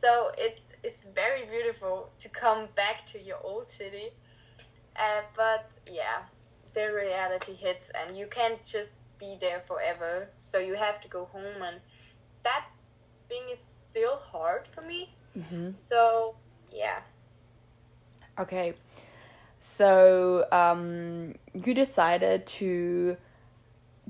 So 0.00 0.30
it 0.38 0.60
is 0.82 1.02
very 1.14 1.44
beautiful 1.46 2.10
to 2.20 2.28
come 2.28 2.68
back 2.76 3.06
to 3.12 3.20
your 3.20 3.38
old 3.42 3.70
city 3.70 4.10
uh, 4.96 5.22
but 5.36 5.70
yeah, 5.90 6.22
the 6.74 6.92
reality 6.92 7.54
hits, 7.54 7.90
and 7.94 8.16
you 8.16 8.26
can't 8.26 8.62
just 8.64 8.90
be 9.18 9.36
there 9.40 9.62
forever. 9.66 10.28
So 10.42 10.58
you 10.58 10.74
have 10.74 11.00
to 11.02 11.08
go 11.08 11.26
home, 11.26 11.62
and 11.62 11.80
that 12.44 12.66
thing 13.28 13.42
is 13.52 13.60
still 13.60 14.16
hard 14.16 14.68
for 14.74 14.82
me. 14.82 15.14
Mm-hmm. 15.38 15.70
So 15.88 16.34
yeah. 16.72 17.00
Okay, 18.38 18.74
so 19.60 20.46
um, 20.50 21.34
you 21.54 21.74
decided 21.74 22.46
to 22.46 23.16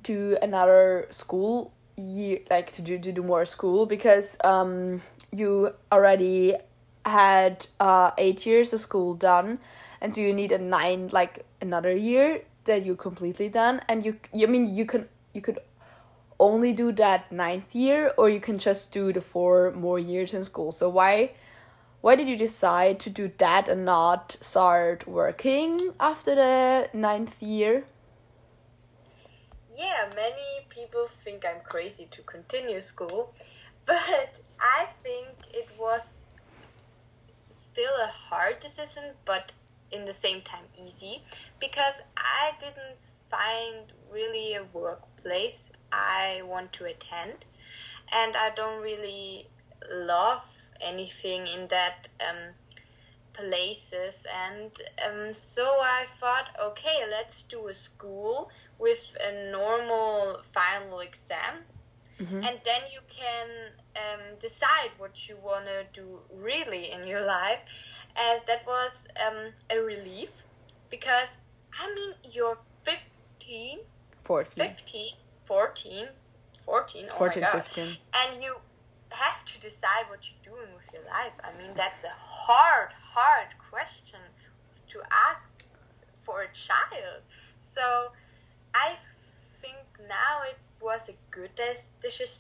do 0.02 0.36
another 0.40 1.06
school 1.10 1.72
year, 1.96 2.38
like 2.50 2.70
to 2.72 2.82
do 2.82 2.98
to 2.98 3.12
do 3.12 3.22
more 3.22 3.44
school 3.44 3.86
because 3.86 4.36
um, 4.44 5.02
you 5.32 5.74
already 5.90 6.54
had 7.04 7.66
uh, 7.80 8.12
eight 8.18 8.46
years 8.46 8.72
of 8.72 8.80
school 8.80 9.14
done 9.14 9.58
and 10.02 10.12
so 10.12 10.20
you 10.20 10.34
need 10.34 10.50
a 10.52 10.58
nine 10.58 11.08
like 11.12 11.46
another 11.60 11.96
year 11.96 12.42
that 12.64 12.84
you're 12.84 12.96
completely 12.96 13.48
done. 13.48 13.80
And 13.88 14.04
you 14.04 14.18
i 14.34 14.46
mean 14.46 14.74
you 14.74 14.84
can 14.84 15.08
you 15.32 15.40
could 15.40 15.60
only 16.40 16.72
do 16.72 16.90
that 16.92 17.30
ninth 17.30 17.74
year 17.74 18.12
or 18.18 18.28
you 18.28 18.40
can 18.40 18.58
just 18.58 18.90
do 18.92 19.12
the 19.12 19.20
four 19.20 19.70
more 19.70 19.98
years 19.98 20.34
in 20.34 20.44
school. 20.44 20.72
So 20.72 20.88
why 20.88 21.30
why 22.00 22.16
did 22.16 22.28
you 22.28 22.36
decide 22.36 22.98
to 23.00 23.10
do 23.10 23.30
that 23.38 23.68
and 23.68 23.84
not 23.84 24.36
start 24.40 25.06
working 25.06 25.92
after 26.00 26.34
the 26.34 26.90
ninth 26.92 27.40
year? 27.40 27.84
Yeah 29.78 30.10
many 30.16 30.66
people 30.68 31.08
think 31.24 31.44
i'm 31.44 31.60
crazy 31.64 32.08
to 32.10 32.22
continue 32.22 32.80
school 32.80 33.34
but 33.86 34.30
i 34.60 34.86
think 35.02 35.28
it 35.54 35.68
was 35.78 36.02
still 37.72 37.96
a 38.02 38.10
hard 38.28 38.60
decision 38.60 39.04
but 39.24 39.52
in 39.92 40.04
the 40.04 40.14
same 40.14 40.40
time 40.42 40.64
easy 40.76 41.22
because 41.60 41.94
I 42.16 42.52
didn't 42.60 42.98
find 43.30 43.92
really 44.12 44.54
a 44.54 44.64
workplace 44.72 45.58
I 45.92 46.42
want 46.44 46.72
to 46.74 46.84
attend 46.86 47.44
and 48.12 48.36
I 48.36 48.50
don't 48.54 48.82
really 48.82 49.46
love 49.90 50.42
anything 50.80 51.46
in 51.46 51.68
that 51.68 52.08
um, 52.20 52.54
places. 53.34 54.14
And 54.44 54.70
um, 55.06 55.34
so 55.34 55.64
I 55.64 56.04
thought 56.20 56.48
okay 56.60 57.04
let's 57.10 57.42
do 57.44 57.68
a 57.68 57.74
school 57.74 58.50
with 58.78 58.98
a 59.20 59.50
normal 59.50 60.40
final 60.54 61.00
exam. 61.00 61.64
Mm-hmm. 62.20 62.36
and 62.36 62.60
then 62.64 62.82
you 62.92 63.00
can 63.08 63.48
um, 63.96 64.20
decide 64.40 64.90
what 64.98 65.12
you 65.28 65.36
want 65.42 65.64
to 65.64 65.84
do 65.98 66.20
really 66.32 66.92
in 66.92 67.06
your 67.06 67.22
life 67.24 67.58
and 68.16 68.40
that 68.46 68.66
was 68.66 68.92
um, 69.26 69.52
a 69.70 69.80
relief 69.80 70.28
because 70.90 71.28
I 71.78 71.92
mean 71.94 72.14
you're 72.32 72.58
15 72.84 73.78
14 74.22 74.54
15 74.54 75.10
14 75.46 76.08
14 76.64 77.08
oh 77.10 77.16
14 77.16 77.44
15 77.52 77.96
and 78.14 78.42
you 78.42 78.54
have 79.10 79.44
to 79.44 79.60
decide 79.60 80.08
what 80.08 80.20
you're 80.24 80.54
doing 80.54 80.68
with 80.74 80.92
your 80.92 81.02
life. 81.04 81.32
I 81.44 81.50
mean 81.60 81.72
that's 81.76 82.02
a 82.04 82.14
hard 82.16 82.90
hard 82.92 83.48
question 83.70 84.20
to 84.90 85.00
ask 85.30 85.42
for 86.24 86.42
a 86.42 86.48
child. 86.54 87.22
So 87.74 88.12
I 88.74 88.96
think 89.60 89.76
now 90.08 90.42
it 90.48 90.58
was 90.80 91.00
a 91.08 91.14
good 91.30 91.50
decision. 92.02 92.30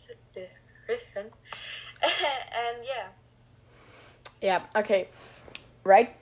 And 2.02 2.78
yeah. 2.84 3.08
Yeah 4.40 4.62
okay 4.74 5.08
right? 5.84 6.14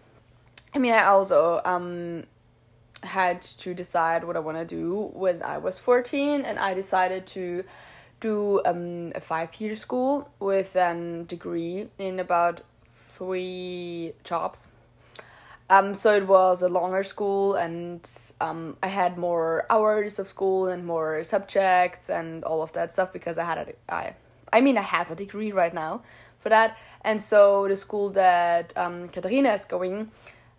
I 0.75 0.79
mean, 0.79 0.93
I 0.93 1.05
also 1.05 1.61
um 1.65 2.25
had 3.03 3.43
to 3.43 3.75
decide 3.75 4.25
what 4.25 4.37
I 4.37 4.41
want 4.41 4.59
to 4.59 4.65
do 4.65 5.11
when 5.15 5.43
I 5.43 5.59
was 5.59 5.79
14 5.79 6.43
and 6.43 6.59
I 6.59 6.75
decided 6.75 7.27
to 7.29 7.65
do 8.21 8.61
um, 8.67 9.11
a 9.15 9.21
five 9.21 9.59
year 9.59 9.75
school 9.75 10.31
with 10.39 10.77
a 10.77 11.25
degree 11.27 11.89
in 11.99 12.21
about 12.21 12.61
three 12.85 14.13
jobs. 14.23 14.69
Um, 15.71 15.95
so 15.95 16.15
it 16.17 16.27
was 16.27 16.63
a 16.63 16.69
longer 16.69 17.05
school 17.05 17.55
and 17.55 18.09
um, 18.41 18.77
I 18.83 18.89
had 18.89 19.17
more 19.17 19.67
hours 19.71 20.19
of 20.19 20.27
school 20.27 20.67
and 20.67 20.85
more 20.85 21.23
subjects 21.23 22.11
and 22.11 22.45
all 22.45 22.61
of 22.61 22.73
that 22.73 22.93
stuff 22.93 23.13
because 23.13 23.39
I 23.39 23.45
had 23.45 23.59
a 23.59 23.95
I 23.95 24.15
I 24.53 24.61
mean 24.61 24.77
I 24.77 24.83
have 24.83 25.13
a 25.13 25.15
degree 25.15 25.53
right 25.53 25.73
now 25.73 26.03
for 26.41 26.49
that 26.49 26.77
and 27.03 27.23
so 27.23 27.67
the 27.69 27.77
school 27.77 28.11
that 28.11 28.77
um, 28.77 29.09
Katharina 29.09 29.53
is 29.53 29.65
going, 29.65 30.11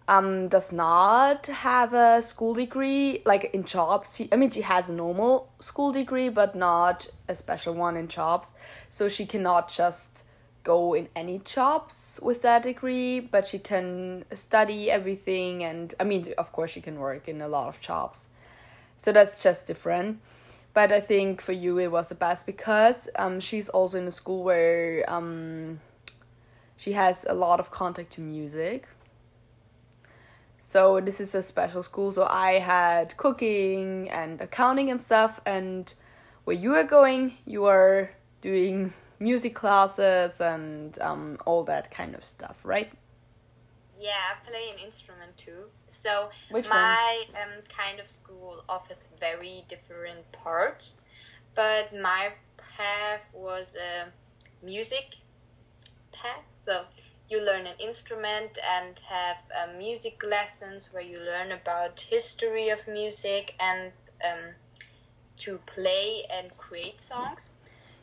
um, 0.07 0.47
does 0.47 0.71
not 0.71 1.45
have 1.47 1.93
a 1.93 2.21
school 2.21 2.53
degree, 2.53 3.21
like 3.25 3.51
in 3.53 3.63
jobs. 3.63 4.15
She, 4.15 4.27
I 4.31 4.35
mean, 4.35 4.49
she 4.49 4.61
has 4.61 4.89
a 4.89 4.93
normal 4.93 5.51
school 5.59 5.91
degree, 5.91 6.29
but 6.29 6.55
not 6.55 7.07
a 7.27 7.35
special 7.35 7.73
one 7.75 7.95
in 7.95 8.07
jobs. 8.07 8.55
So 8.89 9.07
she 9.07 9.25
cannot 9.25 9.69
just 9.69 10.23
go 10.63 10.93
in 10.93 11.07
any 11.15 11.39
jobs 11.39 12.19
with 12.21 12.41
that 12.41 12.63
degree, 12.63 13.19
but 13.19 13.47
she 13.47 13.59
can 13.59 14.25
study 14.33 14.89
everything. 14.89 15.63
And 15.63 15.93
I 15.99 16.03
mean, 16.03 16.33
of 16.37 16.51
course, 16.51 16.71
she 16.71 16.81
can 16.81 16.99
work 16.99 17.27
in 17.27 17.41
a 17.41 17.47
lot 17.47 17.67
of 17.67 17.79
jobs. 17.79 18.27
So 18.97 19.11
that's 19.11 19.41
just 19.43 19.67
different. 19.67 20.19
But 20.73 20.91
I 20.91 20.99
think 21.01 21.41
for 21.41 21.51
you, 21.51 21.77
it 21.79 21.91
was 21.91 22.09
the 22.09 22.15
best 22.15 22.45
because 22.45 23.09
um, 23.17 23.39
she's 23.39 23.67
also 23.69 23.97
in 23.97 24.07
a 24.07 24.11
school 24.11 24.43
where 24.43 25.03
um, 25.07 25.81
she 26.77 26.93
has 26.93 27.25
a 27.27 27.33
lot 27.33 27.59
of 27.59 27.71
contact 27.71 28.11
to 28.13 28.21
music 28.21 28.87
so 30.63 31.01
this 31.01 31.19
is 31.19 31.33
a 31.33 31.41
special 31.41 31.81
school. 31.81 32.11
So 32.11 32.27
I 32.29 32.59
had 32.59 33.17
cooking 33.17 34.07
and 34.11 34.39
accounting 34.39 34.91
and 34.91 35.01
stuff. 35.01 35.41
And 35.43 35.91
where 36.43 36.55
you 36.55 36.75
are 36.75 36.83
going, 36.83 37.33
you 37.47 37.65
are 37.65 38.11
doing 38.41 38.93
music 39.19 39.55
classes 39.55 40.39
and 40.39 40.99
um, 41.01 41.37
all 41.47 41.63
that 41.63 41.89
kind 41.89 42.13
of 42.13 42.23
stuff, 42.23 42.59
right? 42.63 42.91
Yeah, 43.99 44.11
I 44.11 44.47
play 44.47 44.69
an 44.69 44.85
instrument 44.85 45.35
too. 45.35 45.65
So 46.01 46.29
Which 46.49 46.67
my 46.69 47.23
um, 47.35 47.63
kind 47.75 47.99
of 47.99 48.09
school 48.09 48.63
offers 48.69 49.09
very 49.19 49.65
different 49.69 50.31
parts, 50.31 50.95
but 51.55 51.93
my 51.93 52.33
path 52.77 53.21
was 53.33 53.67
a 53.75 54.11
music 54.65 55.05
path. 56.11 56.45
So 56.65 56.85
you 57.29 57.41
learn 57.41 57.65
an 57.67 57.75
instrument 57.79 58.57
and 58.77 58.99
have 59.09 59.37
uh, 59.57 59.73
music 59.77 60.21
lessons 60.23 60.89
where 60.91 61.03
you 61.03 61.19
learn 61.19 61.51
about 61.51 61.99
history 62.09 62.69
of 62.69 62.79
music 62.87 63.53
and 63.59 63.91
um, 64.23 64.55
to 65.37 65.59
play 65.65 66.23
and 66.31 66.55
create 66.57 67.01
songs. 67.01 67.49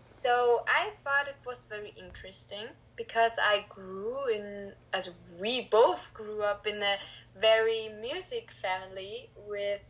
So 0.06 0.62
I 0.68 0.90
thought 1.04 1.28
it 1.28 1.38
was 1.46 1.64
very 1.68 1.94
interesting 1.96 2.68
because 2.98 3.32
I 3.40 3.64
grew 3.70 4.28
in, 4.28 4.72
as 4.92 5.08
we 5.40 5.68
both 5.70 6.00
grew 6.12 6.42
up 6.42 6.66
in 6.66 6.82
a 6.82 6.96
very 7.40 7.88
music 8.00 8.50
family 8.60 9.30
with 9.46 9.80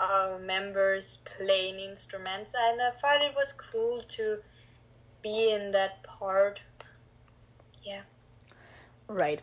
our 0.00 0.38
members 0.38 1.18
playing 1.36 1.80
instruments, 1.80 2.50
and 2.54 2.80
I 2.80 2.90
thought 3.00 3.22
it 3.22 3.34
was 3.34 3.52
cool 3.72 4.02
to 4.16 4.38
be 5.22 5.50
in 5.50 5.72
that 5.72 6.04
part. 6.04 6.60
Yeah. 7.82 8.02
Right. 9.08 9.42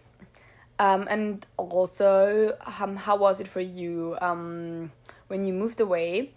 Um, 0.78 1.08
and 1.10 1.46
also, 1.58 2.58
um, 2.80 2.96
how 2.96 3.18
was 3.18 3.42
it 3.42 3.48
for 3.48 3.60
you 3.60 4.18
um, 4.22 4.92
when 5.28 5.44
you 5.44 5.54
moved 5.54 5.82
away 5.82 6.32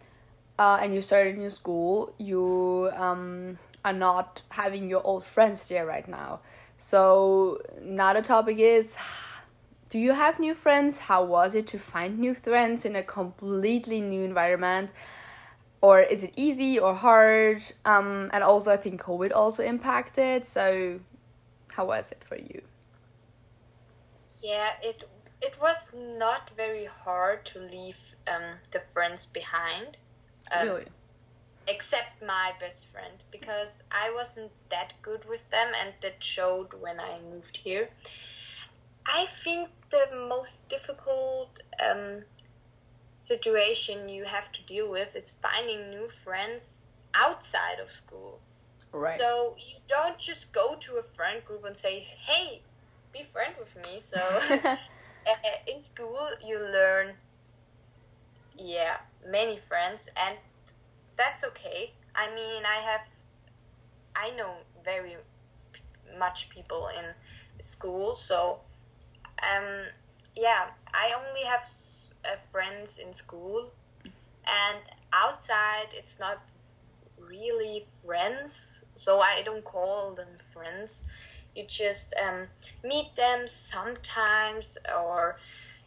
uh, 0.59 0.81
and 0.83 0.93
you 0.93 1.00
started 1.00 1.38
new 1.38 1.50
school? 1.50 2.12
You 2.19 2.91
um, 2.95 3.59
are 3.85 3.93
not 3.93 4.43
having 4.50 4.88
your 4.88 5.00
old 5.05 5.25
friends 5.25 5.69
there 5.69 5.87
right 5.87 6.09
now. 6.09 6.41
So 6.82 7.60
now 7.80 8.12
the 8.12 8.22
topic 8.22 8.58
is 8.58 8.96
do 9.88 10.00
you 10.00 10.12
have 10.14 10.40
new 10.40 10.52
friends? 10.52 10.98
How 10.98 11.22
was 11.22 11.54
it 11.54 11.68
to 11.68 11.78
find 11.78 12.18
new 12.18 12.34
friends 12.34 12.84
in 12.84 12.96
a 12.96 13.04
completely 13.04 14.00
new 14.00 14.24
environment? 14.24 14.92
Or 15.80 16.00
is 16.00 16.24
it 16.24 16.32
easy 16.34 16.80
or 16.80 16.94
hard? 16.94 17.62
Um, 17.84 18.30
and 18.32 18.42
also, 18.42 18.72
I 18.72 18.76
think 18.78 19.00
COVID 19.00 19.30
also 19.32 19.62
impacted. 19.62 20.44
So, 20.44 20.98
how 21.68 21.86
was 21.86 22.10
it 22.10 22.24
for 22.24 22.36
you? 22.36 22.62
Yeah, 24.42 24.70
it 24.82 25.04
it 25.40 25.54
was 25.60 25.76
not 25.94 26.50
very 26.56 26.86
hard 26.86 27.46
to 27.46 27.60
leave 27.60 28.00
um, 28.26 28.58
the 28.72 28.82
friends 28.92 29.26
behind. 29.26 29.96
Um, 30.50 30.66
really? 30.66 30.86
Except 31.66 32.23
my 32.26 32.52
best 32.61 32.87
friend, 32.92 33.14
because 33.31 33.69
I 33.90 34.12
wasn't 34.14 34.50
that 34.71 34.95
good 35.02 35.25
with 35.28 35.49
them, 35.50 35.69
and 35.81 35.95
that 36.02 36.23
showed 36.23 36.75
when 36.81 36.99
I 36.99 37.21
moved 37.21 37.59
here. 37.62 37.88
I 39.06 39.26
think 39.45 39.69
the 39.91 40.06
most 40.28 40.69
difficult 40.69 41.60
um, 41.84 42.23
situation 43.23 44.08
you 44.08 44.25
have 44.25 44.50
to 44.52 44.63
deal 44.67 44.91
with 44.91 45.15
is 45.15 45.32
finding 45.43 45.91
new 45.91 46.08
friends 46.25 46.63
outside 47.15 47.78
of 47.82 47.91
school. 47.91 48.41
Right. 48.93 49.19
So 49.19 49.54
you 49.58 49.78
don't 49.89 50.19
just 50.19 50.52
go 50.52 50.76
to 50.80 50.97
a 50.97 51.02
friend 51.17 51.45
group 51.45 51.65
and 51.65 51.76
say, 51.76 52.00
"Hey, 52.00 52.63
be 53.13 53.26
friends 53.32 53.56
with 53.58 53.86
me. 53.86 54.02
So 54.13 54.21
in 55.67 55.82
school 55.82 56.28
you 56.45 56.58
learn, 56.58 57.15
yeah, 58.56 58.97
many 59.26 59.60
friends, 59.69 60.00
and 60.17 60.36
that's 61.16 61.44
okay. 61.44 61.92
I 62.14 62.34
mean, 62.34 62.62
I 62.64 62.82
have, 62.82 63.00
I 64.16 64.30
know 64.36 64.54
very 64.84 65.16
much 66.18 66.48
people 66.50 66.88
in 66.98 67.06
school, 67.64 68.16
so 68.16 68.58
um, 69.42 69.86
yeah, 70.36 70.66
I 70.94 71.12
only 71.14 71.44
have 71.44 71.62
uh, 72.25 72.36
friends 72.52 72.98
in 72.98 73.12
school, 73.14 73.70
and 74.46 74.78
outside 75.12 75.88
it's 75.96 76.14
not 76.20 76.42
really 77.18 77.86
friends, 78.04 78.52
so 78.96 79.20
I 79.20 79.42
don't 79.44 79.64
call 79.64 80.14
them 80.14 80.38
friends. 80.52 81.00
You 81.54 81.64
just 81.68 82.14
um, 82.22 82.48
meet 82.84 83.14
them 83.16 83.46
sometimes 83.46 84.76
or 84.96 85.36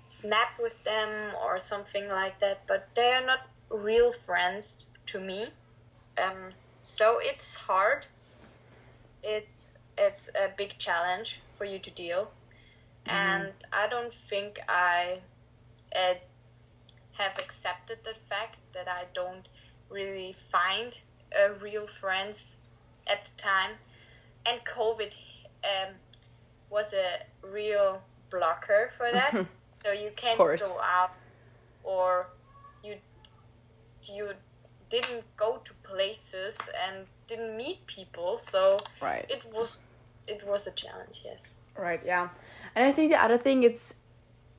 snap 0.08 0.50
with 0.62 0.84
them 0.86 1.34
or 1.44 1.60
something 1.60 2.08
like 2.08 2.40
that, 2.40 2.64
but 2.68 2.90
they 2.96 3.12
are 3.14 3.26
not 3.26 3.40
real 3.70 4.14
friends 4.26 4.86
to 5.08 5.20
me. 5.20 5.48
Um, 6.18 6.52
so 6.84 7.20
it's 7.22 7.54
hard. 7.54 8.06
It's 9.24 9.64
it's 9.98 10.28
a 10.30 10.50
big 10.58 10.78
challenge 10.78 11.40
for 11.58 11.66
you 11.66 11.80
to 11.80 11.92
deal, 11.92 12.32
mm. 13.06 13.12
and 13.12 13.54
I 13.72 13.88
don't 13.88 14.14
think 14.30 14.60
I 14.68 15.20
uh, 15.96 16.16
have 17.14 17.32
accepted 17.40 18.00
the 18.04 18.14
fact 18.30 18.58
that 18.74 18.88
I 18.88 19.06
don't 19.14 19.48
really 19.90 20.36
find 20.52 20.94
uh, 21.34 21.54
real 21.62 21.88
friends 22.00 22.38
at 23.08 23.26
the 23.26 23.42
time, 23.42 23.72
and 24.46 24.60
COVID 24.66 25.14
um, 25.64 25.94
was 26.70 26.88
a 26.94 27.48
real 27.48 28.02
blocker 28.30 28.92
for 28.98 29.12
that. 29.12 29.32
so 29.84 29.92
you 29.92 30.12
can't 30.16 30.38
go 30.38 30.80
out, 30.82 31.12
or 31.84 32.28
you 32.84 32.96
you 34.04 34.30
didn't 34.96 35.24
go 35.38 35.62
to 35.66 35.72
places 35.84 36.56
and 36.84 37.06
didn't 37.28 37.56
meet 37.58 37.86
people. 37.88 38.40
So 38.52 38.80
right. 39.02 39.26
it 39.30 39.42
was 39.54 39.84
it 40.28 40.42
was 40.48 40.68
a 40.68 40.72
challenge. 40.72 41.22
Yes. 41.24 41.42
Right. 41.78 42.02
Yeah, 42.06 42.30
and 42.76 42.86
I 42.86 42.92
think 42.92 43.12
the 43.12 43.22
other 43.22 43.38
thing 43.38 43.64
it's 43.64 43.96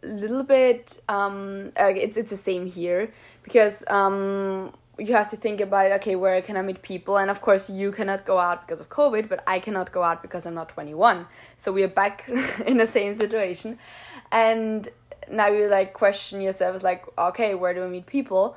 a 0.03 0.09
little 0.09 0.42
bit 0.42 1.01
um 1.09 1.70
it's 1.79 2.16
it's 2.16 2.31
the 2.31 2.37
same 2.37 2.66
here 2.66 3.11
because 3.42 3.85
um 3.88 4.72
you 4.99 5.12
have 5.12 5.29
to 5.31 5.37
think 5.37 5.61
about 5.61 5.90
okay 5.90 6.16
where 6.16 6.40
can 6.42 6.57
i 6.57 6.62
meet 6.62 6.81
people 6.83 7.16
and 7.18 7.31
of 7.31 7.40
course 7.40 7.68
you 7.68 7.90
cannot 7.90 8.25
go 8.25 8.38
out 8.38 8.61
because 8.61 8.81
of 8.81 8.88
covid 8.88 9.29
but 9.29 9.42
i 9.46 9.59
cannot 9.59 9.90
go 9.92 10.03
out 10.03 10.22
because 10.22 10.46
i'm 10.46 10.55
not 10.55 10.68
21 10.68 11.27
so 11.57 11.72
we 11.72 11.83
are 11.83 11.88
back 11.88 12.29
in 12.66 12.77
the 12.77 12.87
same 12.87 13.14
situation 13.14 13.79
and 14.31 14.88
now 15.31 15.49
you 15.49 15.66
like 15.66 15.92
question 15.92 16.40
yourself 16.40 16.83
like 16.83 17.05
okay 17.18 17.55
where 17.55 17.75
do 17.75 17.83
i 17.83 17.88
meet 17.88 18.07
people 18.07 18.57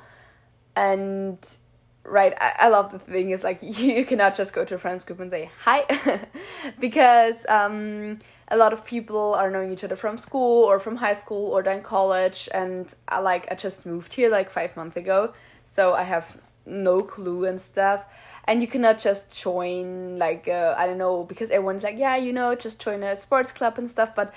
and 0.76 1.56
right 2.04 2.34
I, 2.40 2.54
I 2.60 2.68
love 2.68 2.92
the 2.92 2.98
thing 2.98 3.30
is 3.30 3.44
like 3.44 3.58
you, 3.62 4.04
cannot 4.04 4.34
just 4.34 4.52
go 4.52 4.64
to 4.64 4.74
a 4.74 4.78
friends 4.78 5.04
group 5.04 5.20
and 5.20 5.30
say 5.30 5.50
hi 5.64 5.84
because 6.80 7.46
um 7.48 8.18
a 8.48 8.56
lot 8.56 8.72
of 8.72 8.84
people 8.84 9.34
are 9.34 9.50
knowing 9.50 9.70
each 9.70 9.84
other 9.84 9.96
from 9.96 10.18
school 10.18 10.64
or 10.64 10.80
from 10.80 10.96
high 10.96 11.12
school 11.12 11.52
or 11.52 11.62
then 11.62 11.82
college 11.82 12.48
and 12.52 12.94
I 13.08 13.20
like 13.20 13.50
I 13.50 13.54
just 13.54 13.86
moved 13.86 14.14
here 14.14 14.30
like 14.30 14.50
five 14.50 14.76
months 14.76 14.96
ago 14.96 15.34
so 15.62 15.94
I 15.94 16.02
have 16.02 16.36
no 16.66 17.00
clue 17.00 17.44
and 17.44 17.60
stuff. 17.60 18.06
And 18.44 18.60
you 18.60 18.68
cannot 18.68 18.98
just 18.98 19.40
join 19.42 20.18
like 20.18 20.48
uh, 20.48 20.74
I 20.76 20.86
don't 20.86 20.98
know 20.98 21.24
because 21.24 21.50
everyone's 21.50 21.82
like 21.82 21.98
yeah 21.98 22.16
you 22.16 22.32
know 22.32 22.54
just 22.54 22.80
join 22.80 23.02
a 23.02 23.16
sports 23.16 23.52
club 23.52 23.78
and 23.78 23.88
stuff, 23.88 24.14
but 24.14 24.34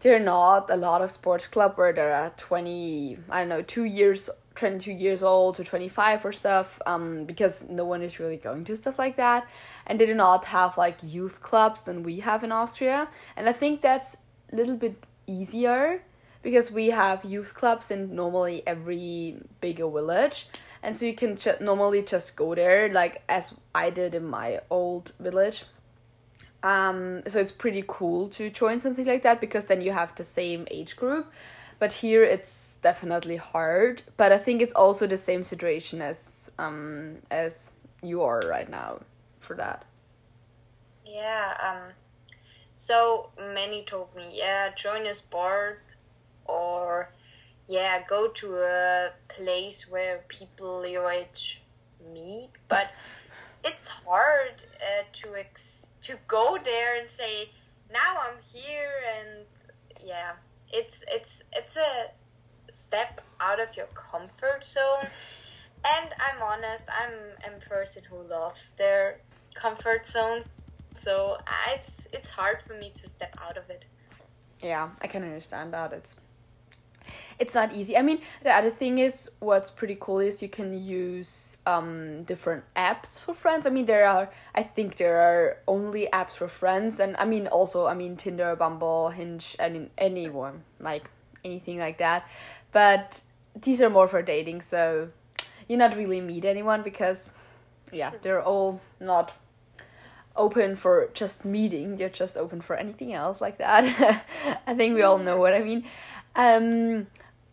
there 0.00 0.16
are 0.16 0.20
not 0.20 0.70
a 0.70 0.76
lot 0.76 1.02
of 1.02 1.10
sports 1.10 1.46
club 1.46 1.76
where 1.76 1.92
there 1.92 2.14
are 2.14 2.30
twenty 2.36 3.18
I 3.28 3.40
don't 3.40 3.48
know 3.48 3.62
two 3.62 3.84
years 3.84 4.30
22 4.58 4.92
years 4.92 5.22
old 5.22 5.54
to 5.54 5.64
25 5.64 6.24
or 6.24 6.32
stuff 6.32 6.80
um, 6.84 7.24
because 7.24 7.68
no 7.68 7.84
one 7.84 8.02
is 8.02 8.18
really 8.18 8.36
going 8.36 8.64
to 8.64 8.76
stuff 8.76 8.98
like 8.98 9.16
that. 9.16 9.48
And 9.86 10.00
they 10.00 10.06
do 10.06 10.14
not 10.14 10.46
have 10.46 10.76
like 10.76 10.98
youth 11.02 11.40
clubs 11.40 11.82
than 11.82 12.02
we 12.02 12.20
have 12.20 12.42
in 12.42 12.52
austria. 12.52 13.08
And 13.36 13.48
i 13.48 13.52
think 13.52 13.80
that's 13.80 14.16
a 14.52 14.56
little 14.56 14.76
bit 14.76 14.96
easier 15.26 16.02
because 16.42 16.72
we 16.72 16.88
have 16.88 17.24
youth 17.24 17.54
clubs 17.54 17.90
in 17.90 18.14
normally 18.14 18.62
every 18.66 19.36
bigger 19.60 19.88
village. 19.88 20.48
And 20.82 20.96
so 20.96 21.06
you 21.06 21.14
can 21.14 21.36
ch- 21.36 21.60
normally 21.60 22.02
just 22.02 22.36
go 22.36 22.54
there 22.54 22.90
like 22.90 23.22
as 23.28 23.54
i 23.74 23.90
did 23.90 24.14
in 24.14 24.24
my 24.24 24.60
old 24.70 25.12
village. 25.20 25.64
Um, 26.62 27.22
so 27.28 27.38
it's 27.38 27.52
pretty 27.52 27.84
cool 27.86 28.28
to 28.30 28.50
join 28.50 28.80
something 28.80 29.06
like 29.06 29.22
that 29.22 29.40
because 29.40 29.66
then 29.66 29.80
you 29.80 29.92
have 29.92 30.14
the 30.16 30.24
same 30.24 30.66
age 30.70 30.96
group. 30.96 31.32
But 31.78 31.92
here 31.92 32.24
it's 32.24 32.76
definitely 32.82 33.36
hard. 33.36 34.02
But 34.16 34.32
I 34.32 34.38
think 34.38 34.62
it's 34.62 34.72
also 34.72 35.06
the 35.06 35.16
same 35.16 35.44
situation 35.44 36.02
as 36.02 36.50
um 36.58 37.18
as 37.30 37.70
you 38.02 38.22
are 38.22 38.40
right 38.40 38.68
now 38.68 39.00
for 39.40 39.56
that. 39.56 39.84
Yeah. 41.06 41.54
Um. 41.62 41.92
So 42.74 43.30
many 43.38 43.84
told 43.84 44.14
me, 44.14 44.28
yeah, 44.32 44.70
join 44.74 45.06
a 45.06 45.14
sport 45.14 45.82
or 46.46 47.10
yeah, 47.68 48.02
go 48.08 48.28
to 48.28 48.56
a 48.56 49.10
place 49.28 49.86
where 49.88 50.24
people 50.28 50.86
your 50.86 51.10
age 51.10 51.60
meet. 52.12 52.50
But 52.68 52.90
it's 53.64 53.88
hard 53.88 54.62
uh, 54.80 55.04
to 55.22 55.38
ex- 55.38 55.60
to 56.02 56.16
go 56.26 56.58
there 56.64 56.96
and 56.96 57.08
say 57.16 57.50
now 57.92 58.16
I'm 58.20 58.38
here 58.52 58.92
and 59.16 59.44
yeah 60.04 60.32
it's 60.72 60.96
it's 61.08 61.42
it's 61.52 61.76
a 61.76 62.10
step 62.74 63.20
out 63.40 63.60
of 63.60 63.76
your 63.76 63.88
comfort 63.94 64.64
zone. 64.64 65.10
And 65.84 66.10
I'm 66.18 66.42
honest 66.42 66.84
I'm, 66.90 67.54
a 67.54 67.60
person 67.60 68.02
who 68.10 68.28
loves 68.28 68.60
their 68.76 69.20
comfort 69.54 70.08
zone. 70.08 70.42
So 71.04 71.36
I, 71.46 71.74
it's 71.76 71.90
it's 72.12 72.28
hard 72.28 72.58
for 72.66 72.74
me 72.74 72.92
to 73.00 73.08
step 73.08 73.34
out 73.40 73.56
of 73.56 73.70
it. 73.70 73.84
Yeah 74.60 74.90
I 75.00 75.06
can 75.06 75.22
understand 75.22 75.72
that. 75.72 75.92
It's 75.92 76.20
it's 77.38 77.54
not 77.54 77.72
easy. 77.72 77.96
I 77.96 78.02
mean, 78.02 78.20
the 78.42 78.50
other 78.50 78.70
thing 78.70 78.98
is 78.98 79.30
what's 79.38 79.70
pretty 79.70 79.96
cool 80.00 80.18
is 80.18 80.42
you 80.42 80.48
can 80.48 80.72
use 80.84 81.58
um 81.66 82.24
different 82.24 82.64
apps 82.74 83.18
for 83.18 83.34
friends. 83.34 83.66
I 83.66 83.70
mean, 83.70 83.86
there 83.86 84.06
are 84.06 84.30
I 84.54 84.62
think 84.62 84.96
there 84.96 85.18
are 85.18 85.58
only 85.66 86.08
apps 86.12 86.32
for 86.32 86.48
friends, 86.48 87.00
and 87.00 87.16
I 87.18 87.24
mean 87.24 87.46
also 87.46 87.86
I 87.86 87.94
mean 87.94 88.16
Tinder, 88.16 88.56
Bumble, 88.56 89.10
Hinge, 89.10 89.56
I 89.60 89.68
mean 89.68 89.90
anyone 89.96 90.64
like 90.80 91.10
anything 91.44 91.78
like 91.78 91.98
that, 91.98 92.28
but 92.72 93.20
these 93.60 93.80
are 93.80 93.90
more 93.90 94.08
for 94.08 94.22
dating. 94.22 94.62
So 94.62 95.10
you 95.68 95.76
not 95.76 95.96
really 95.96 96.20
meet 96.20 96.44
anyone 96.44 96.82
because 96.82 97.34
yeah 97.92 98.10
they're 98.22 98.42
all 98.42 98.80
not 99.00 99.36
open 100.36 100.76
for 100.76 101.10
just 101.14 101.44
meeting 101.44 101.96
they're 101.96 102.08
just 102.08 102.36
open 102.36 102.60
for 102.60 102.76
anything 102.76 103.12
else 103.12 103.40
like 103.40 103.58
that 103.58 103.84
i 104.66 104.74
think 104.74 104.94
we 104.94 105.02
all 105.02 105.18
know 105.18 105.36
what 105.36 105.52
i 105.54 105.58
mean 105.60 105.84
um 106.36 107.06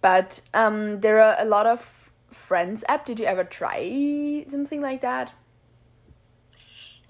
but 0.06 0.40
um, 0.54 1.00
there 1.00 1.20
are 1.20 1.36
a 1.40 1.46
lot 1.46 1.66
of 1.66 2.12
friends 2.30 2.84
app. 2.88 3.08
Did 3.08 3.20
you 3.20 3.26
ever 3.26 3.44
try 3.44 4.46
something 4.46 4.80
like 4.80 5.02
that? 5.02 5.34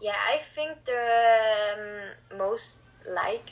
Yeah, 0.02 0.16
I 0.16 0.40
think 0.56 0.78
the 0.86 1.04
um, 1.76 2.38
most 2.38 2.78
liked 3.06 3.52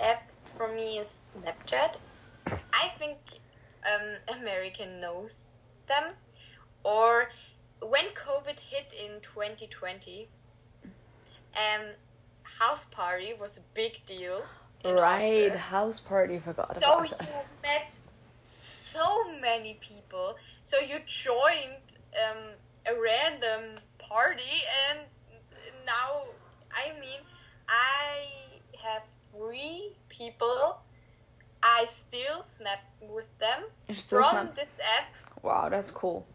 app 0.00 0.24
for 0.56 0.74
me 0.74 0.98
is 0.98 1.06
Snapchat. 1.38 1.98
I 2.72 2.90
think 2.98 3.18
um, 3.86 4.38
American 4.40 5.00
knows 5.00 5.36
them. 5.86 6.14
Or 6.82 7.28
when 7.80 8.06
COVID 8.26 8.58
hit 8.58 8.92
in 8.92 9.20
2020, 9.22 10.26
um, 11.54 11.86
house 12.42 12.86
party 12.90 13.34
was 13.40 13.56
a 13.56 13.62
big 13.74 14.04
deal. 14.04 14.42
Right, 14.84 15.54
house 15.54 16.00
party. 16.00 16.40
Forgot 16.40 16.72
so 16.72 16.78
about 16.78 17.08
that. 17.08 17.20
So 17.20 17.26
you 17.26 17.42
met 17.62 17.86
so 18.92 19.24
many 19.40 19.78
people. 19.80 20.36
So 20.64 20.78
you 20.78 20.98
joined 21.06 21.82
um, 22.14 22.54
a 22.86 23.00
random 23.00 23.76
party, 23.98 24.64
and 24.88 25.00
now, 25.86 26.24
I 26.70 26.98
mean, 27.00 27.20
I 27.68 28.26
have 28.82 29.02
three 29.32 29.92
people. 30.08 30.78
I 31.62 31.86
still 31.86 32.46
snap 32.56 32.80
with 33.02 33.26
them 33.38 33.64
from 33.86 33.96
snap? 33.96 34.56
this 34.56 34.68
app. 34.80 35.42
Wow, 35.42 35.68
that's 35.68 35.90
cool. 35.90 36.26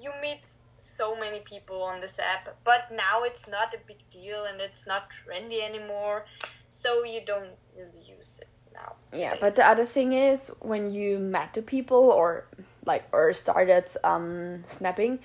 You 0.00 0.10
meet 0.22 0.40
so 0.80 1.16
many 1.16 1.40
people 1.40 1.82
on 1.82 2.00
this 2.00 2.18
app, 2.18 2.56
but 2.64 2.88
now 2.92 3.24
it's 3.24 3.48
not 3.48 3.74
a 3.74 3.78
big 3.86 3.98
deal 4.12 4.44
and 4.44 4.60
it's 4.60 4.86
not 4.86 5.08
trendy 5.10 5.60
anymore, 5.60 6.24
so 6.70 7.02
you 7.02 7.20
don't 7.26 7.50
really 7.76 8.04
use 8.06 8.38
it 8.40 8.48
now. 8.76 8.94
Yeah, 9.12 9.36
but 9.40 9.56
the 9.56 9.66
other 9.66 9.84
thing 9.84 10.12
is 10.12 10.52
when 10.60 10.92
you 10.92 11.18
met 11.18 11.54
the 11.54 11.62
people 11.62 12.10
or 12.10 12.46
like 12.84 13.08
or 13.12 13.32
started 13.32 13.84
um 14.04 14.62
snapping 14.66 15.18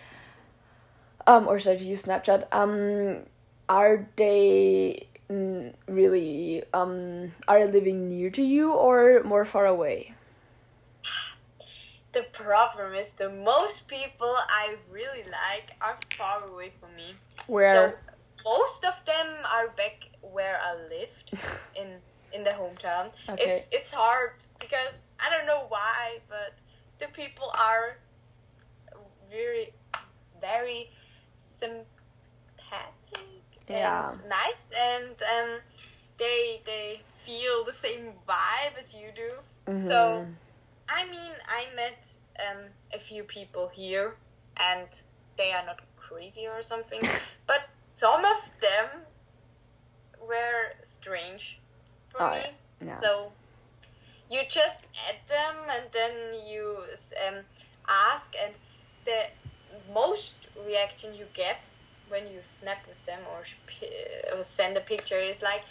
um 1.27 1.47
or 1.47 1.59
started 1.59 1.79
to 1.79 1.85
use 1.85 2.05
Snapchat 2.05 2.47
um 2.51 3.23
are 3.69 4.07
they 4.15 5.07
really 5.87 6.63
um 6.73 7.31
are 7.47 7.65
they 7.65 7.71
living 7.71 8.09
near 8.09 8.29
to 8.29 8.41
you 8.41 8.73
or 8.73 9.23
more 9.23 9.45
far 9.45 9.65
away? 9.65 10.13
The 12.13 12.23
problem 12.33 12.93
is 12.93 13.07
the 13.17 13.29
most 13.29 13.87
people 13.87 14.35
I 14.35 14.75
really 14.91 15.23
like 15.31 15.71
are 15.79 15.97
far 16.17 16.43
away 16.43 16.73
from 16.79 16.93
me. 16.95 17.15
Where 17.47 17.73
So 17.73 18.13
most 18.43 18.83
of 18.83 18.95
them 19.05 19.27
are 19.45 19.69
back 19.69 20.09
where 20.19 20.59
I 20.59 20.75
lived 20.89 21.47
in 21.75 22.01
in 22.33 22.43
the 22.43 22.51
hometown. 22.51 23.11
Okay. 23.29 23.65
It's 23.71 23.75
it's 23.77 23.91
hard 23.91 24.31
because 24.59 24.93
I 25.19 25.29
don't 25.29 25.45
know 25.45 25.65
why, 25.69 26.19
but 26.29 26.53
the 26.99 27.07
people 27.13 27.51
are 27.57 27.97
very 29.29 29.71
very 30.39 30.89
sympathetic 31.59 31.85
Yeah. 33.69 34.11
and 34.11 34.29
nice 34.29 34.63
and 34.77 35.15
um 35.35 35.59
they 36.17 36.61
they 36.65 37.01
feel 37.25 37.63
the 37.65 37.73
same 37.73 38.13
vibe 38.27 38.75
as 38.79 38.93
you 38.93 39.11
do. 39.15 39.31
So 39.87 39.97
Mhm. 40.25 40.35
I 40.89 41.05
mean 41.05 41.33
I 41.47 41.61
met 41.75 41.97
um 42.45 42.61
a 42.93 42.99
few 42.99 43.23
people 43.23 43.69
here 43.69 44.15
and 44.57 44.87
they 45.37 45.51
are 45.53 45.65
not 45.65 45.79
crazy 45.97 46.47
or 46.47 46.61
something, 46.61 47.01
but 47.47 47.61
some 47.95 48.25
of 48.25 48.41
them 48.59 49.05
were 50.27 50.73
strange 50.87 51.59
for 52.09 52.10
Oh, 52.21 52.39
yeah. 52.85 52.99
So 53.01 53.31
you 54.29 54.41
just 54.49 54.85
add 55.07 55.19
them 55.27 55.55
and 55.75 55.85
then 55.91 56.13
you 56.47 56.77
um, 57.27 57.43
ask, 57.89 58.25
and 58.43 58.53
the 59.05 59.21
most 59.93 60.35
reaction 60.67 61.13
you 61.13 61.25
get 61.33 61.57
when 62.09 62.27
you 62.27 62.41
snap 62.59 62.79
with 62.87 63.03
them 63.05 63.21
or, 63.33 63.43
or 64.37 64.43
send 64.43 64.77
a 64.77 64.81
picture 64.81 65.19
is 65.19 65.41
like, 65.41 65.61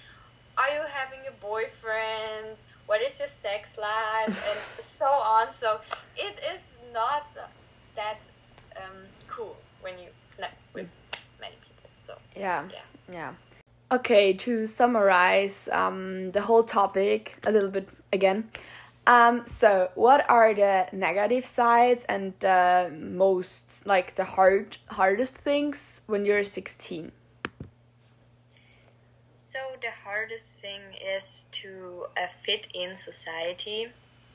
"Are 0.59 0.71
you 0.71 0.83
having 1.01 1.23
a 1.29 1.35
boyfriend? 1.41 2.57
What 2.87 3.01
is 3.03 3.19
your 3.21 3.29
sex 3.43 3.71
life?" 3.79 4.35
and 4.51 4.61
so 4.99 5.07
on. 5.07 5.53
So 5.53 5.79
it 6.17 6.35
is 6.53 6.61
not 6.93 7.27
that 7.97 8.19
um, 8.77 9.07
cool 9.29 9.57
when 9.81 9.99
you 9.99 10.09
snap 10.37 10.53
with 10.75 10.89
many 11.41 11.57
people. 11.67 11.91
So 12.07 12.15
Yeah. 12.37 12.65
Yeah. 12.73 12.89
Yeah. 13.13 13.33
Okay, 13.92 14.33
to 14.35 14.68
summarize 14.68 15.68
um, 15.72 16.31
the 16.31 16.42
whole 16.42 16.62
topic 16.62 17.37
a 17.44 17.50
little 17.50 17.70
bit 17.70 17.88
again. 18.12 18.48
Um, 19.07 19.42
so, 19.46 19.90
what 19.96 20.29
are 20.31 20.55
the 20.55 20.87
negative 20.92 21.44
sides 21.44 22.05
and 22.05 22.35
the 22.38 22.92
most, 22.96 23.85
like, 23.87 24.14
the 24.14 24.24
hard 24.24 24.76
hardest 24.90 25.35
things 25.35 26.03
when 26.07 26.24
you're 26.24 26.44
16? 26.44 27.11
So 29.53 29.59
the 29.83 29.90
hardest 30.05 30.53
thing 30.62 30.81
is 30.94 31.29
to 31.62 32.07
uh, 32.16 32.26
fit 32.46 32.68
in 32.72 32.96
society 33.05 33.88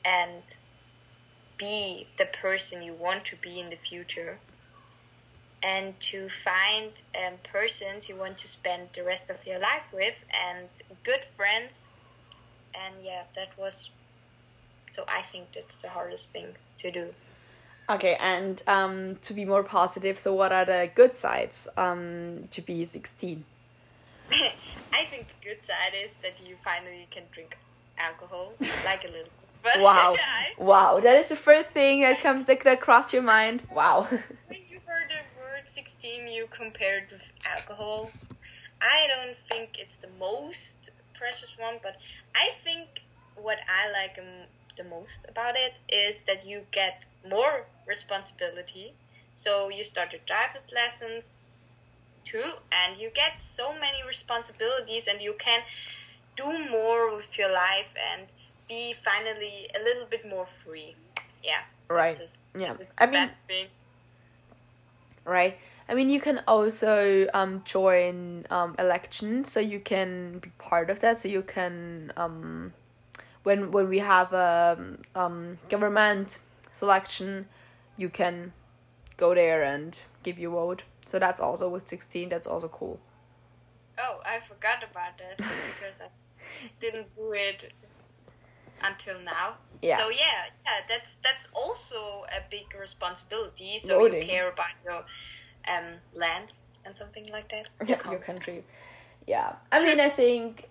and 0.04 0.42
be 1.56 2.06
the 2.18 2.26
person 2.42 2.82
you 2.82 2.92
want 2.92 3.24
to 3.26 3.36
be 3.36 3.58
in 3.60 3.70
the 3.70 3.78
future, 3.88 4.38
and 5.62 5.94
to 6.10 6.28
find 6.44 6.92
um, 7.16 7.34
persons 7.50 8.08
you 8.08 8.16
want 8.16 8.38
to 8.38 8.48
spend 8.48 8.88
the 8.94 9.02
rest 9.02 9.24
of 9.28 9.36
your 9.46 9.58
life 9.58 9.82
with 9.92 10.14
and 10.46 10.68
good 11.04 11.26
friends. 11.36 11.70
And 12.74 12.94
yeah, 13.04 13.22
that 13.34 13.48
was. 13.58 13.90
So 14.94 15.04
I 15.08 15.22
think 15.30 15.48
that's 15.54 15.76
the 15.76 15.88
hardest 15.88 16.28
thing 16.32 16.46
to 16.80 16.90
do. 16.90 17.14
Okay, 17.88 18.16
and 18.18 18.62
um, 18.66 19.16
to 19.22 19.32
be 19.32 19.44
more 19.44 19.62
positive, 19.62 20.18
so 20.18 20.34
what 20.34 20.52
are 20.52 20.64
the 20.64 20.90
good 20.94 21.14
sides 21.14 21.68
um, 21.76 22.44
to 22.50 22.60
be 22.60 22.84
16? 22.84 23.44
I 24.32 25.04
think 25.08 25.28
the 25.28 25.48
good 25.48 25.64
side 25.64 25.94
is 25.94 26.10
that 26.22 26.34
you 26.44 26.56
finally 26.64 27.06
can 27.12 27.22
drink 27.32 27.56
alcohol, 27.96 28.52
like 28.84 29.04
a 29.04 29.08
little. 29.08 29.28
But 29.62 29.80
Wow. 29.80 30.14
Wow, 30.58 31.00
that 31.00 31.16
is 31.16 31.28
the 31.28 31.34
first 31.34 31.70
thing 31.70 32.02
that 32.02 32.20
comes 32.20 32.46
that, 32.46 32.62
that 32.62 32.80
crossed 32.80 33.12
your 33.12 33.22
mind. 33.22 33.62
Wow. 33.74 34.06
when 34.46 34.60
you 34.70 34.78
heard 34.86 35.10
the 35.10 35.26
16, 36.06 36.28
you 36.28 36.46
compared 36.56 37.04
with 37.10 37.20
alcohol. 37.44 38.10
I 38.80 39.06
don't 39.08 39.36
think 39.48 39.78
it's 39.78 39.96
the 40.00 40.08
most 40.18 40.90
precious 41.18 41.50
one, 41.58 41.76
but 41.82 41.96
I 42.34 42.54
think 42.62 42.88
what 43.36 43.58
I 43.66 43.90
like 43.90 44.16
the 44.76 44.84
most 44.84 45.18
about 45.28 45.54
it 45.56 45.74
is 45.92 46.16
that 46.26 46.46
you 46.46 46.60
get 46.72 47.04
more 47.28 47.66
responsibility. 47.86 48.92
So 49.32 49.68
you 49.68 49.84
start 49.84 50.12
your 50.12 50.20
driver's 50.26 50.68
lessons, 50.72 51.24
too, 52.24 52.52
and 52.70 53.00
you 53.00 53.10
get 53.14 53.40
so 53.56 53.72
many 53.72 54.06
responsibilities, 54.06 55.04
and 55.08 55.20
you 55.20 55.34
can 55.38 55.60
do 56.36 56.46
more 56.70 57.16
with 57.16 57.36
your 57.36 57.52
life 57.52 57.90
and 58.12 58.28
be 58.68 58.94
finally 59.04 59.68
a 59.74 59.82
little 59.82 60.06
bit 60.10 60.28
more 60.28 60.46
free. 60.64 60.94
Yeah. 61.42 61.62
Right. 61.88 62.18
Yeah. 62.56 62.74
I 62.98 63.06
mean, 63.06 63.30
thing. 63.48 63.66
right? 65.24 65.56
I 65.88 65.94
mean, 65.94 66.10
you 66.10 66.20
can 66.20 66.42
also 66.48 67.28
um, 67.32 67.62
join 67.64 68.46
um, 68.50 68.74
elections, 68.78 69.52
so 69.52 69.60
you 69.60 69.78
can 69.78 70.40
be 70.40 70.50
part 70.58 70.90
of 70.90 71.00
that. 71.00 71.20
So 71.20 71.28
you 71.28 71.42
can, 71.42 72.12
um, 72.16 72.72
when 73.44 73.70
when 73.70 73.88
we 73.88 74.00
have 74.00 74.32
a 74.32 74.96
um, 75.14 75.58
government 75.68 76.38
selection, 76.72 77.46
you 77.96 78.08
can 78.08 78.52
go 79.16 79.34
there 79.34 79.62
and 79.62 79.96
give 80.24 80.38
your 80.38 80.50
vote. 80.50 80.82
So 81.06 81.20
that's 81.20 81.38
also 81.38 81.68
with 81.68 81.86
sixteen. 81.86 82.30
That's 82.30 82.48
also 82.48 82.66
cool. 82.66 82.98
Oh, 83.98 84.20
I 84.26 84.40
forgot 84.48 84.82
about 84.90 85.16
that 85.18 85.38
because 85.38 85.94
I 86.00 86.08
didn't 86.80 87.14
do 87.14 87.32
it 87.32 87.72
until 88.82 89.20
now. 89.20 89.54
Yeah. 89.82 89.98
So 89.98 90.08
yeah, 90.08 90.50
yeah, 90.64 90.80
that's 90.88 91.10
that's 91.22 91.46
also 91.54 92.24
a 92.26 92.42
big 92.50 92.66
responsibility. 92.78 93.80
So 93.84 94.00
Voting. 94.00 94.22
you 94.22 94.26
care 94.26 94.50
about 94.50 94.74
your 94.84 95.04
um 95.68 95.94
land 96.14 96.52
and 96.84 96.96
something 96.96 97.26
like 97.32 97.48
that. 97.50 97.66
Yeah, 97.88 98.00
your 98.10 98.20
country. 98.20 98.64
Yeah, 99.26 99.54
I 99.72 99.84
mean, 99.84 99.98
I 100.00 100.08
think 100.08 100.68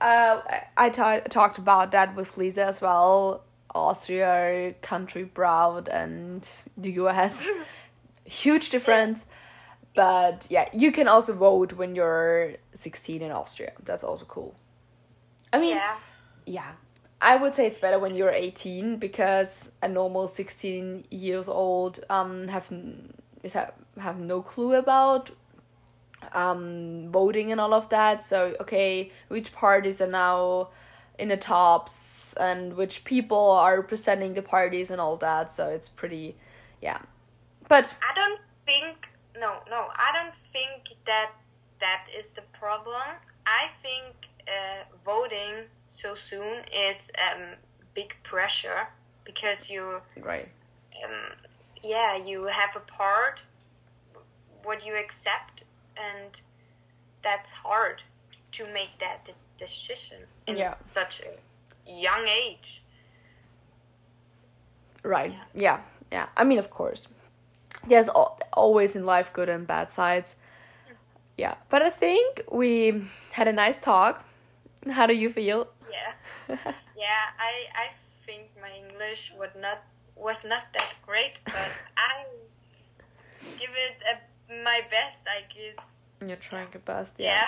uh, 0.00 0.40
I- 0.46 0.66
I 0.86 0.90
talked 0.90 1.58
about 1.58 1.92
that 1.92 2.14
with 2.14 2.36
Lisa 2.36 2.64
as 2.64 2.80
well. 2.80 3.42
Austria, 3.74 4.74
country 4.82 5.24
proud, 5.24 5.88
and 5.88 6.48
the 6.76 6.92
US, 6.92 7.44
huge 8.24 8.70
difference. 8.70 9.26
But 9.94 10.46
yeah, 10.50 10.68
you 10.72 10.92
can 10.92 11.08
also 11.08 11.34
vote 11.34 11.72
when 11.74 11.94
you're 11.94 12.54
16 12.74 13.22
in 13.22 13.30
Austria. 13.32 13.72
That's 13.82 14.04
also 14.04 14.24
cool. 14.26 14.54
I 15.52 15.58
mean, 15.60 15.76
Yeah. 15.76 15.96
yeah, 16.46 16.72
I 17.22 17.36
would 17.36 17.54
say 17.54 17.66
it's 17.66 17.78
better 17.78 17.98
when 17.98 18.14
you're 18.14 18.30
18 18.30 18.96
because 18.98 19.70
a 19.82 19.88
normal 19.88 20.28
16 20.28 21.04
years 21.10 21.48
old 21.48 22.00
um 22.10 22.48
have 22.48 22.70
is 23.44 23.52
have, 23.52 23.72
have 24.00 24.18
no 24.18 24.42
clue 24.42 24.74
about 24.74 25.30
um 26.32 27.08
voting 27.10 27.52
and 27.52 27.60
all 27.60 27.74
of 27.74 27.88
that. 27.90 28.24
So 28.24 28.56
okay, 28.60 29.12
which 29.28 29.52
parties 29.52 30.00
are 30.00 30.08
now 30.10 30.70
in 31.18 31.28
the 31.28 31.36
tops 31.36 32.34
and 32.34 32.74
which 32.74 33.04
people 33.04 33.50
are 33.52 33.76
representing 33.76 34.34
the 34.34 34.42
parties 34.42 34.90
and 34.90 35.00
all 35.00 35.16
that. 35.18 35.52
So 35.52 35.68
it's 35.68 35.88
pretty, 35.88 36.36
yeah. 36.82 36.98
But 37.68 37.94
I 38.02 38.14
don't 38.14 38.40
think 38.64 38.96
no, 39.38 39.58
no, 39.68 39.88
I 39.96 40.10
don't 40.12 40.34
think 40.52 40.96
that 41.06 41.32
that 41.80 42.06
is 42.18 42.24
the 42.34 42.42
problem. 42.58 43.02
I 43.46 43.68
think 43.82 44.14
uh, 44.48 44.84
voting 45.04 45.66
so 45.88 46.14
soon 46.28 46.58
is 46.72 46.96
um, 47.18 47.54
big 47.94 48.14
pressure 48.24 48.88
because 49.24 49.68
you 49.68 50.00
right, 50.20 50.48
um, 51.04 51.36
yeah, 51.84 52.16
you 52.16 52.46
have 52.46 52.70
a 52.76 52.80
part 52.80 53.40
what 54.62 54.84
you 54.86 54.94
accept, 54.96 55.62
and 55.96 56.30
that's 57.22 57.50
hard 57.50 58.00
to 58.52 58.64
make 58.72 58.98
that 59.00 59.24
de- 59.26 59.34
decision 59.64 60.26
in 60.46 60.56
Yeah. 60.56 60.74
such 60.92 61.20
a 61.20 61.90
young 61.90 62.26
age. 62.28 62.80
right, 65.02 65.34
yeah, 65.54 65.80
yeah. 66.10 66.26
I 66.36 66.44
mean, 66.44 66.58
of 66.58 66.70
course, 66.70 67.08
there's 67.86 68.08
always 68.54 68.96
in 68.96 69.04
life 69.04 69.30
good 69.32 69.48
and 69.50 69.66
bad 69.66 69.90
sides. 69.90 70.36
Mm. 70.88 70.96
Yeah, 71.36 71.54
but 71.68 71.82
I 71.82 71.90
think 71.90 72.42
we 72.50 73.04
had 73.32 73.46
a 73.48 73.52
nice 73.52 73.78
talk. 73.78 74.24
How 74.90 75.06
do 75.06 75.12
you 75.14 75.30
feel? 75.30 75.68
Yeah, 75.90 76.12
yeah. 76.96 77.24
I 77.38 77.52
I 77.84 77.86
think 78.24 78.48
my 78.60 78.70
English 78.72 79.32
would 79.38 79.54
not 79.60 79.82
was 80.16 80.36
not 80.44 80.64
that 80.72 80.94
great, 81.06 81.32
but 81.44 81.54
I 81.96 82.24
give 83.58 83.70
it 83.70 83.96
a, 84.10 84.62
my 84.64 84.80
best. 84.90 85.18
I 85.26 85.42
guess. 85.52 85.84
You're 86.26 86.36
trying 86.36 86.68
your 86.72 86.80
best. 86.80 87.14
Yeah. 87.18 87.44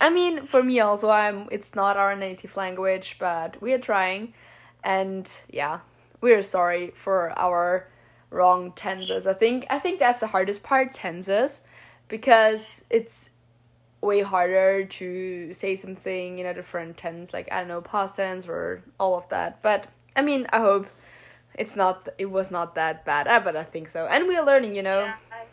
I 0.00 0.10
mean, 0.10 0.46
for 0.46 0.62
me 0.62 0.80
also, 0.80 1.10
I'm. 1.10 1.48
It's 1.50 1.74
not 1.74 1.96
our 1.96 2.16
native 2.16 2.56
language, 2.56 3.16
but 3.18 3.60
we 3.62 3.72
are 3.72 3.78
trying, 3.78 4.34
and 4.82 5.30
yeah, 5.50 5.80
we're 6.20 6.42
sorry 6.42 6.92
for 6.94 7.32
our 7.38 7.88
wrong 8.30 8.72
tenses. 8.72 9.26
I 9.26 9.34
think 9.34 9.66
I 9.70 9.78
think 9.78 9.98
that's 9.98 10.20
the 10.20 10.28
hardest 10.28 10.62
part, 10.62 10.94
tenses, 10.94 11.60
because 12.08 12.84
it's 12.90 13.30
way 14.00 14.22
harder 14.22 14.84
to 14.84 15.52
say 15.52 15.76
something 15.76 16.38
in 16.38 16.46
a 16.46 16.54
different 16.54 16.96
tense, 16.96 17.32
like 17.32 17.50
I 17.52 17.60
don't 17.60 17.68
know, 17.68 17.80
past 17.80 18.16
tense 18.16 18.46
or 18.46 18.82
all 18.98 19.16
of 19.16 19.28
that. 19.28 19.62
But 19.62 19.88
I 20.16 20.22
mean, 20.22 20.46
I 20.52 20.60
hope 20.60 20.86
it's 21.60 21.76
not. 21.76 22.08
It 22.18 22.30
was 22.38 22.50
not 22.50 22.74
that 22.74 23.04
bad, 23.04 23.28
uh, 23.28 23.40
but 23.40 23.54
I 23.56 23.64
think 23.64 23.90
so, 23.90 24.06
and 24.06 24.26
we're 24.26 24.42
learning, 24.50 24.74
you 24.76 24.82
know. 24.82 25.00
Yeah, 25.04 25.14
I, 25.30 25.44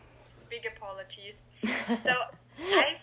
big 0.50 0.66
apologies. 0.66 1.36
So 2.04 2.16
I 2.86 2.98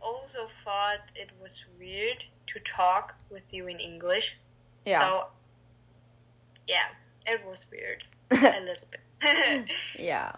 also 0.00 0.48
thought 0.64 1.02
it 1.14 1.30
was 1.42 1.54
weird 1.78 2.18
to 2.52 2.60
talk 2.76 3.14
with 3.30 3.42
you 3.50 3.66
in 3.68 3.78
English. 3.78 4.36
yeah. 4.86 5.00
So 5.00 5.26
yeah, 6.66 6.88
it 7.26 7.40
was 7.46 7.64
weird 7.70 8.02
a 8.30 8.60
little 8.60 8.88
bit. 8.90 9.66
Yeah. 9.98 10.32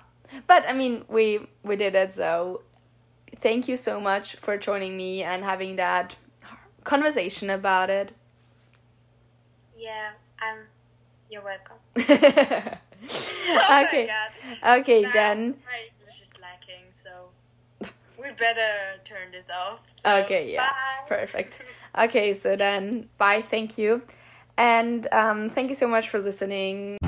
But 0.46 0.64
I 0.68 0.72
mean, 0.72 1.04
we 1.09 1.46
we 1.62 1.76
did 1.76 1.94
it, 1.94 2.12
so 2.12 2.62
thank 3.40 3.68
you 3.68 3.76
so 3.76 4.00
much 4.00 4.37
for 4.37 4.59
joining 4.59 4.96
me 4.96 5.22
and 5.22 5.44
having 5.44 5.76
that 5.76 6.16
conversation 6.85 7.48
about 7.50 7.90
it. 7.90 8.12
yeah, 9.78 10.11
um, 10.42 10.59
you're 11.31 11.42
welcome. 11.44 11.76
Oh 13.51 13.85
okay. 13.87 14.11
Okay, 14.67 15.03
Now, 15.03 15.11
then. 15.13 15.55
my 15.65 15.81
English 15.89 16.21
is 16.21 16.41
lacking, 16.41 16.85
so 17.03 17.31
we 18.21 18.31
better 18.39 19.01
turn 19.05 19.31
this 19.33 19.47
off. 19.55 19.81
So, 20.05 20.17
Okay, 20.25 20.53
yeah. 20.53 20.67
bye. 20.69 21.09
Perfect. 21.09 21.61
Okay, 21.99 22.35
so 22.35 22.57
then 22.57 23.09
bye, 23.19 23.43
thank 23.51 23.79
you. 23.79 24.03
And 24.57 25.09
um 25.13 25.51
thank 25.51 25.71
you 25.71 25.77
so 25.77 25.89
much 25.89 26.09
for 26.09 26.19
listening. 26.19 26.99